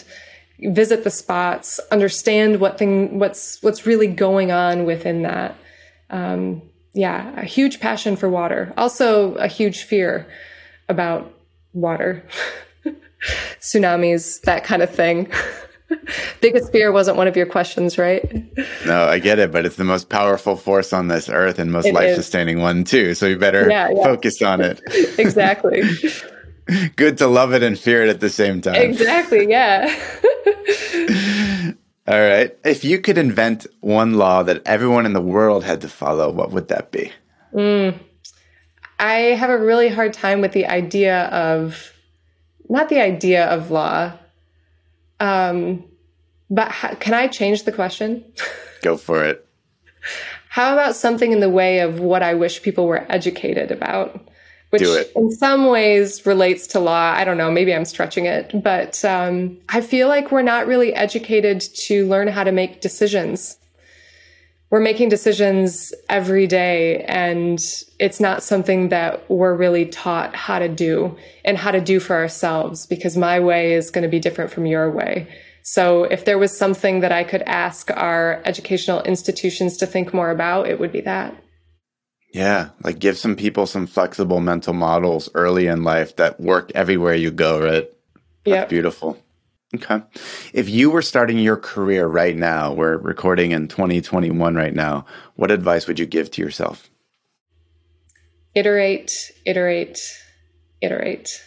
visit 0.59 1.03
the 1.03 1.09
spots, 1.09 1.77
understand 1.91 2.59
what 2.59 2.77
thing 2.77 3.19
what's 3.19 3.61
what's 3.61 3.85
really 3.85 4.07
going 4.07 4.51
on 4.51 4.85
within 4.85 5.23
that. 5.23 5.55
Um, 6.09 6.61
yeah, 6.93 7.37
a 7.37 7.45
huge 7.45 7.81
passion 7.81 8.15
for 8.15 8.29
water. 8.29 8.73
Also, 8.77 9.35
a 9.35 9.47
huge 9.47 9.83
fear 9.83 10.25
about 10.87 11.33
water. 11.73 12.25
tsunamis, 13.59 14.41
that 14.41 14.63
kind 14.63 14.81
of 14.81 14.89
thing. 14.89 15.29
Biggest 16.41 16.71
fear 16.71 16.91
wasn't 16.91 17.17
one 17.17 17.27
of 17.27 17.35
your 17.35 17.45
questions, 17.45 17.97
right? 17.97 18.23
No, 18.85 19.05
I 19.05 19.19
get 19.19 19.39
it, 19.39 19.51
but 19.51 19.65
it's 19.65 19.75
the 19.75 19.83
most 19.83 20.09
powerful 20.09 20.55
force 20.55 20.93
on 20.93 21.07
this 21.07 21.29
earth 21.29 21.59
and 21.59 21.71
most 21.71 21.91
life 21.91 22.15
sustaining 22.15 22.59
one 22.61 22.83
too. 22.83 23.13
So 23.13 23.27
you 23.27 23.37
better 23.37 23.69
yeah, 23.69 23.89
yeah. 23.89 24.03
focus 24.03 24.41
on 24.41 24.61
it. 24.61 24.81
exactly. 25.19 25.83
Good 26.95 27.19
to 27.19 27.27
love 27.27 27.53
it 27.53 27.61
and 27.61 27.77
fear 27.77 28.03
it 28.03 28.09
at 28.09 28.19
the 28.19 28.29
same 28.29 28.61
time. 28.61 28.75
Exactly, 28.75 29.47
yeah. 29.47 29.93
All 32.07 32.19
right. 32.19 32.55
If 32.63 32.83
you 32.83 32.99
could 32.99 33.17
invent 33.17 33.67
one 33.81 34.15
law 34.15 34.43
that 34.43 34.61
everyone 34.65 35.05
in 35.05 35.13
the 35.13 35.21
world 35.21 35.63
had 35.63 35.81
to 35.81 35.89
follow, 35.89 36.31
what 36.31 36.51
would 36.51 36.67
that 36.69 36.91
be? 36.91 37.11
Mm. 37.53 37.99
I 38.99 39.13
have 39.13 39.49
a 39.49 39.57
really 39.57 39.89
hard 39.89 40.13
time 40.13 40.41
with 40.41 40.53
the 40.53 40.65
idea 40.65 41.25
of 41.25 41.93
not 42.69 42.89
the 42.89 42.99
idea 42.99 43.45
of 43.45 43.69
law, 43.69 44.13
um, 45.19 45.83
but 46.49 46.71
ha- 46.71 46.95
can 46.99 47.13
I 47.13 47.27
change 47.27 47.63
the 47.63 47.71
question? 47.71 48.23
Go 48.81 48.97
for 48.97 49.23
it. 49.23 49.47
How 50.49 50.73
about 50.73 50.95
something 50.95 51.31
in 51.31 51.39
the 51.39 51.49
way 51.49 51.79
of 51.79 51.99
what 51.99 52.23
I 52.23 52.33
wish 52.33 52.61
people 52.61 52.87
were 52.87 53.05
educated 53.11 53.71
about? 53.71 54.29
Which 54.69 54.83
in 55.15 55.31
some 55.31 55.67
ways 55.67 56.25
relates 56.25 56.67
to 56.67 56.79
law. 56.79 57.13
I 57.15 57.23
don't 57.23 57.37
know, 57.37 57.51
maybe 57.51 57.73
I'm 57.73 57.85
stretching 57.85 58.25
it, 58.25 58.51
but 58.63 59.03
um, 59.05 59.57
I 59.69 59.79
feel 59.81 60.07
like 60.07 60.31
we're 60.31 60.41
not 60.41 60.67
really 60.67 60.93
educated 60.93 61.61
to 61.61 62.07
learn 62.07 62.27
how 62.27 62.43
to 62.43 62.51
make 62.51 62.81
decisions 62.81 63.57
we're 64.71 64.79
making 64.79 65.09
decisions 65.09 65.93
every 66.09 66.47
day 66.47 67.03
and 67.03 67.59
it's 67.99 68.19
not 68.19 68.43
something 68.43 68.89
that 68.89 69.29
we're 69.29 69.53
really 69.53 69.85
taught 69.85 70.35
how 70.35 70.59
to 70.59 70.67
do 70.67 71.15
and 71.43 71.57
how 71.57 71.71
to 71.71 71.79
do 71.79 71.99
for 71.99 72.15
ourselves 72.15 72.85
because 72.87 73.15
my 73.15 73.39
way 73.39 73.73
is 73.73 73.91
going 73.91 74.01
to 74.01 74.09
be 74.09 74.19
different 74.19 74.51
from 74.51 74.65
your 74.65 74.91
way. 74.91 75.27
So 75.61 76.03
if 76.03 76.25
there 76.25 76.37
was 76.37 76.55
something 76.55 76.99
that 76.99 77.11
I 77.11 77.23
could 77.23 77.41
ask 77.43 77.89
our 77.91 78.41
educational 78.45 79.01
institutions 79.03 79.77
to 79.77 79.87
think 79.87 80.13
more 80.13 80.29
about, 80.29 80.67
it 80.67 80.79
would 80.79 80.91
be 80.91 81.01
that. 81.01 81.35
Yeah, 82.33 82.69
like 82.83 82.99
give 82.99 83.17
some 83.17 83.35
people 83.35 83.65
some 83.65 83.87
flexible 83.87 84.41
mental 84.41 84.73
models 84.73 85.29
early 85.35 85.67
in 85.67 85.83
life 85.83 86.17
that 86.17 86.39
work 86.39 86.71
everywhere 86.75 87.15
you 87.15 87.31
go, 87.31 87.61
right? 87.61 87.89
That's 88.43 88.45
yep. 88.45 88.69
beautiful. 88.69 89.17
Okay. 89.75 90.01
If 90.53 90.69
you 90.69 90.89
were 90.89 91.01
starting 91.01 91.37
your 91.37 91.57
career 91.57 92.07
right 92.07 92.35
now, 92.35 92.71
we're 92.71 92.97
recording 92.97 93.51
in 93.51 93.67
2021 93.67 94.55
right 94.55 94.73
now, 94.73 95.05
what 95.35 95.51
advice 95.51 95.85
would 95.85 95.99
you 95.99 96.05
give 96.05 96.31
to 96.31 96.41
yourself? 96.41 96.89
Iterate, 98.53 99.31
iterate, 99.45 99.99
iterate. 100.81 101.43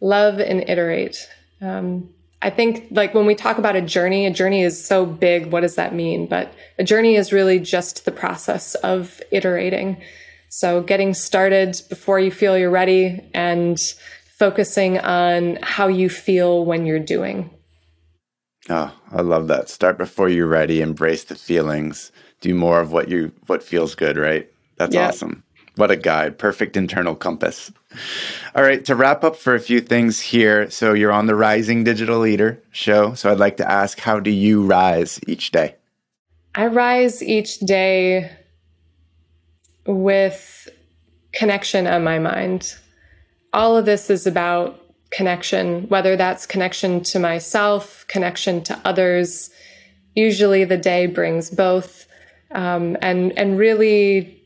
Love 0.00 0.38
and 0.38 0.68
iterate. 0.68 1.28
Um, 1.60 2.10
I 2.42 2.50
think, 2.50 2.88
like, 2.90 3.12
when 3.12 3.26
we 3.26 3.34
talk 3.34 3.58
about 3.58 3.74
a 3.76 3.82
journey, 3.82 4.26
a 4.26 4.30
journey 4.30 4.62
is 4.62 4.82
so 4.84 5.04
big. 5.04 5.46
What 5.52 5.60
does 5.60 5.74
that 5.74 5.94
mean? 5.94 6.26
But 6.26 6.52
a 6.78 6.84
journey 6.84 7.16
is 7.16 7.32
really 7.32 7.58
just 7.58 8.04
the 8.04 8.12
process 8.12 8.74
of 8.76 9.20
iterating. 9.32 10.00
So, 10.48 10.80
getting 10.82 11.14
started 11.14 11.80
before 11.88 12.20
you 12.20 12.30
feel 12.30 12.56
you're 12.56 12.70
ready 12.70 13.20
and 13.34 13.80
focusing 14.42 14.98
on 14.98 15.56
how 15.62 15.86
you 15.86 16.08
feel 16.08 16.64
when 16.64 16.84
you're 16.84 16.98
doing. 16.98 17.48
Oh, 18.68 18.92
I 19.12 19.20
love 19.20 19.46
that. 19.46 19.68
Start 19.68 19.98
before 19.98 20.28
you're 20.28 20.48
ready, 20.48 20.80
embrace 20.80 21.22
the 21.22 21.36
feelings, 21.36 22.10
do 22.40 22.52
more 22.52 22.80
of 22.80 22.90
what 22.90 23.08
you 23.08 23.30
what 23.46 23.62
feels 23.62 23.94
good, 23.94 24.16
right? 24.16 24.50
That's 24.78 24.96
yeah. 24.96 25.06
awesome. 25.06 25.44
What 25.76 25.92
a 25.92 25.96
guide. 25.96 26.38
Perfect 26.38 26.76
internal 26.76 27.14
compass. 27.14 27.70
All 28.56 28.64
right, 28.64 28.84
to 28.84 28.96
wrap 28.96 29.22
up 29.22 29.36
for 29.36 29.54
a 29.54 29.60
few 29.60 29.80
things 29.80 30.20
here. 30.20 30.68
So 30.72 30.92
you're 30.92 31.12
on 31.12 31.26
the 31.26 31.36
Rising 31.36 31.84
Digital 31.84 32.18
Leader 32.18 32.60
show. 32.72 33.14
So 33.14 33.30
I'd 33.30 33.38
like 33.38 33.58
to 33.58 33.70
ask 33.70 34.00
how 34.00 34.18
do 34.18 34.32
you 34.32 34.64
rise 34.64 35.20
each 35.28 35.52
day? 35.52 35.76
I 36.56 36.66
rise 36.66 37.22
each 37.22 37.60
day 37.60 38.28
with 39.86 40.68
connection 41.32 41.86
on 41.86 42.02
my 42.02 42.18
mind 42.18 42.74
all 43.52 43.76
of 43.76 43.84
this 43.84 44.10
is 44.10 44.26
about 44.26 44.80
connection, 45.10 45.88
whether 45.88 46.16
that's 46.16 46.46
connection 46.46 47.02
to 47.04 47.18
myself, 47.18 48.04
connection 48.08 48.62
to 48.64 48.80
others. 48.84 49.50
Usually 50.14 50.64
the 50.64 50.76
day 50.76 51.06
brings 51.06 51.50
both, 51.50 52.06
um, 52.50 52.96
and 53.00 53.36
and 53.38 53.58
really 53.58 54.42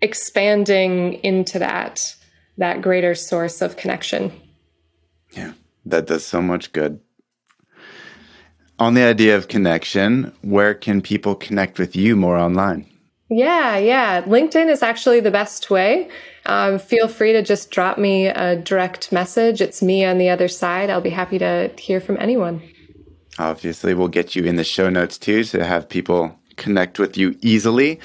expanding 0.00 1.14
into 1.24 1.58
that 1.58 2.14
that 2.58 2.82
greater 2.82 3.14
source 3.14 3.62
of 3.62 3.76
connection. 3.76 4.32
Yeah, 5.32 5.52
that 5.86 6.06
does 6.06 6.24
so 6.24 6.42
much 6.42 6.72
good. 6.72 7.00
On 8.78 8.94
the 8.94 9.02
idea 9.02 9.36
of 9.36 9.48
connection, 9.48 10.32
where 10.42 10.74
can 10.74 11.02
people 11.02 11.34
connect 11.34 11.78
with 11.78 11.94
you 11.94 12.16
more 12.16 12.36
online? 12.36 12.89
Yeah, 13.30 13.78
yeah. 13.78 14.22
LinkedIn 14.22 14.68
is 14.68 14.82
actually 14.82 15.20
the 15.20 15.30
best 15.30 15.70
way. 15.70 16.10
Um, 16.46 16.80
feel 16.80 17.06
free 17.06 17.32
to 17.32 17.42
just 17.42 17.70
drop 17.70 17.96
me 17.96 18.26
a 18.26 18.56
direct 18.56 19.12
message. 19.12 19.60
It's 19.60 19.82
me 19.82 20.04
on 20.04 20.18
the 20.18 20.28
other 20.28 20.48
side. 20.48 20.90
I'll 20.90 21.00
be 21.00 21.10
happy 21.10 21.38
to 21.38 21.70
hear 21.78 22.00
from 22.00 22.16
anyone. 22.18 22.60
Obviously, 23.38 23.94
we'll 23.94 24.08
get 24.08 24.34
you 24.34 24.44
in 24.44 24.56
the 24.56 24.64
show 24.64 24.90
notes 24.90 25.16
too 25.16 25.44
to 25.44 25.64
have 25.64 25.88
people 25.88 26.36
connect 26.56 26.98
with 26.98 27.16
you 27.16 27.36
easily. 27.40 28.00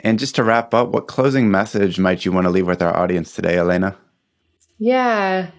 And 0.00 0.18
just 0.18 0.36
to 0.36 0.44
wrap 0.44 0.72
up, 0.72 0.90
what 0.90 1.08
closing 1.08 1.50
message 1.50 1.98
might 1.98 2.24
you 2.24 2.30
want 2.30 2.44
to 2.44 2.50
leave 2.50 2.68
with 2.68 2.80
our 2.80 2.96
audience 2.96 3.34
today, 3.34 3.56
Elayna? 3.56 3.96
Yeah. 4.78 5.50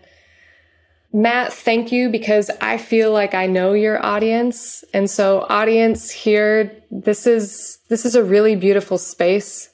Matt, 1.12 1.52
thank 1.52 1.92
you 1.92 2.10
because 2.10 2.52
I 2.62 2.78
feel 2.78 3.12
like 3.12 3.34
I 3.34 3.48
know 3.48 3.74
your 3.74 4.04
audience. 4.06 4.84
And 4.94 5.10
so 5.10 5.46
audience 5.50 6.12
here, 6.12 6.72
this 6.92 7.26
is 7.26 7.80
this 7.90 8.06
is 8.06 8.16
a 8.16 8.24
really 8.24 8.56
beautiful 8.56 8.98
space 8.98 9.70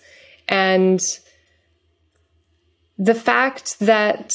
And 0.47 1.01
the 2.97 3.15
fact 3.15 3.79
that 3.79 4.33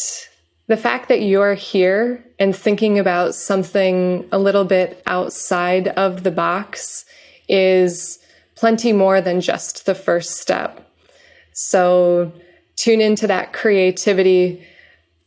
the 0.67 0.77
fact 0.77 1.09
that 1.09 1.23
you're 1.23 1.55
here 1.55 2.25
and 2.39 2.55
thinking 2.55 2.99
about 2.99 3.35
something 3.35 4.29
a 4.31 4.39
little 4.39 4.65
bit 4.65 5.03
outside 5.07 5.89
of 5.89 6.23
the 6.23 6.31
box 6.31 7.05
is 7.49 8.19
plenty 8.55 8.93
more 8.93 9.21
than 9.21 9.41
just 9.41 9.87
the 9.87 9.95
first 9.95 10.37
step. 10.37 10.89
So 11.53 12.33
tune 12.77 13.01
into 13.01 13.27
that 13.27 13.53
creativity, 13.53 14.65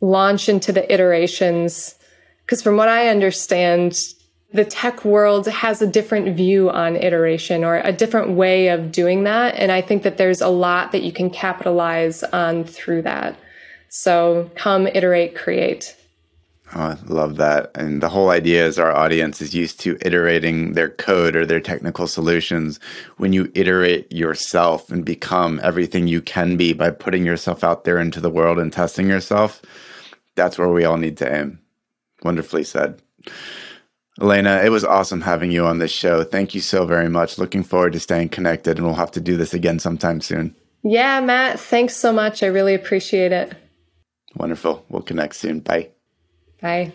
launch 0.04 0.50
into 0.50 0.72
the 0.72 0.92
iterations. 0.94 1.96
Because 2.46 2.62
from 2.62 2.76
what 2.76 2.90
I 2.90 3.08
understand, 3.08 3.98
the 4.52 4.66
tech 4.66 5.06
world 5.06 5.48
has 5.48 5.82
a 5.82 5.88
different 5.88 6.36
view 6.36 6.70
on 6.70 6.96
iteration 6.98 7.64
or 7.64 7.78
a 7.78 7.94
different 7.94 8.32
way 8.32 8.68
of 8.68 8.92
doing 8.92 9.24
that. 9.24 9.56
And 9.56 9.72
I 9.72 9.82
think 9.82 10.04
that 10.04 10.18
there's 10.18 10.42
a 10.42 10.50
lot 10.50 10.92
that 10.92 11.04
you 11.04 11.12
can 11.12 11.30
capitalize 11.30 12.22
on 12.24 12.66
through 12.66 13.04
that. 13.04 13.36
So 13.90 14.52
come, 14.56 14.88
iterate, 14.88 15.36
create. 15.36 15.96
Oh, 16.76 16.82
I 16.82 16.98
love 17.06 17.38
that. 17.38 17.72
And 17.76 18.02
the 18.02 18.10
whole 18.10 18.32
idea 18.32 18.66
is 18.66 18.80
our 18.80 18.92
audience 18.92 19.42
is 19.42 19.54
used 19.54 19.80
to 19.82 19.98
iterating 20.02 20.74
their 20.74 20.90
code 20.90 21.36
or 21.36 21.46
their 21.46 21.60
technical 21.60 22.08
solutions. 22.08 22.80
When 23.18 23.32
you 23.32 23.52
iterate 23.54 24.12
yourself 24.12 24.90
and 24.90 25.06
become 25.06 25.60
everything 25.64 26.08
you 26.08 26.22
can 26.22 26.58
be 26.58 26.74
by 26.74 26.90
putting 26.90 27.26
yourself 27.26 27.64
out 27.64 27.84
there 27.84 28.00
into 28.00 28.20
the 28.20 28.32
world 28.32 28.58
and 28.58 28.74
testing 28.74 29.08
yourself, 29.08 29.62
that's 30.36 30.58
where 30.58 30.70
we 30.70 30.86
all 30.86 30.98
need 30.98 31.18
to 31.18 31.36
aim. 31.36 31.60
Wonderfully 32.24 32.64
said. 32.64 33.02
Elayna, 34.20 34.64
it 34.64 34.70
was 34.70 34.86
awesome 34.86 35.22
having 35.22 35.52
you 35.52 35.66
on 35.66 35.80
this 35.80 35.92
show. 35.92 36.24
Thank 36.24 36.54
you 36.54 36.62
so 36.62 36.86
very 36.86 37.10
much. 37.10 37.38
Looking 37.38 37.64
forward 37.64 37.94
to 37.94 38.00
staying 38.00 38.30
connected, 38.30 38.78
and 38.78 38.86
we'll 38.86 38.96
have 38.96 39.12
to 39.12 39.22
do 39.22 39.38
this 39.38 39.54
again 39.54 39.80
sometime 39.80 40.22
soon. 40.22 40.56
Yeah, 40.84 41.20
Matt, 41.22 41.60
thanks 41.60 41.96
so 41.96 42.14
much. 42.14 42.44
I 42.44 42.48
really 42.48 42.76
appreciate 42.76 43.32
it. 43.32 43.56
Wonderful. 44.36 44.86
We'll 44.90 45.02
connect 45.02 45.36
soon. 45.36 45.62
Bye. 45.62 45.90
Bye. 46.62 46.92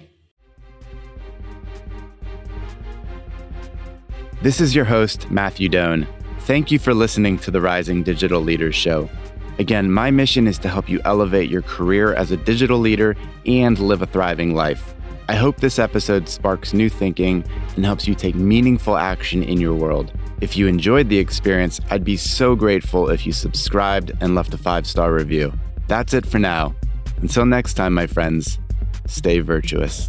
This 4.41 4.61
is 4.61 4.75
your 4.75 4.85
host, 4.85 5.31
Matthew 5.31 5.69
Doan. 5.69 6.07
Thank 6.41 6.71
you 6.71 6.79
for 6.79 6.95
listening 6.95 7.39
to 7.41 7.51
the 7.51 7.61
Rising 7.61 8.05
Digital 8.05 8.41
Leaders 8.41 8.77
Show. 8.77 9.11
Again, 9.59 9.91
my 9.91 10.11
mission 10.11 10.47
is 10.47 10.59
to 10.59 10.69
help 10.69 10.89
you 10.89 11.01
elevate 11.05 11.51
your 11.51 11.63
career 11.63 12.15
as 12.15 12.31
a 12.31 12.37
digital 12.37 12.79
leader 12.79 13.17
and 13.45 13.79
live 13.79 14.03
a 14.03 14.07
thriving 14.07 14.55
life. 14.55 14.95
I 15.29 15.35
hope 15.35 15.57
this 15.57 15.79
episode 15.79 16.29
sparks 16.29 16.73
new 16.73 16.89
thinking 16.89 17.45
and 17.77 17.85
helps 17.85 18.09
you 18.09 18.15
take 18.15 18.35
meaningful 18.35 18.97
action 18.97 19.43
in 19.43 19.61
your 19.61 19.75
world. 19.75 20.13
If 20.41 20.57
you 20.57 20.69
enjoyed 20.69 21.09
the 21.09 21.19
experience, 21.19 21.81
I'd 21.91 22.05
be 22.05 22.17
so 22.17 22.55
grateful 22.55 23.11
if 23.11 23.27
you 23.27 23.33
subscribed 23.33 24.13
and 24.21 24.35
left 24.35 24.55
a 24.55 24.59
five 24.59 24.87
star 24.87 25.13
review. 25.13 25.53
That's 25.89 26.15
it 26.15 26.25
for 26.25 26.39
now. 26.39 26.75
Until 27.21 27.45
next 27.45 27.75
time, 27.75 27.93
my 27.93 28.07
friends, 28.07 28.59
stay 29.07 29.41
virtuous. 29.41 30.09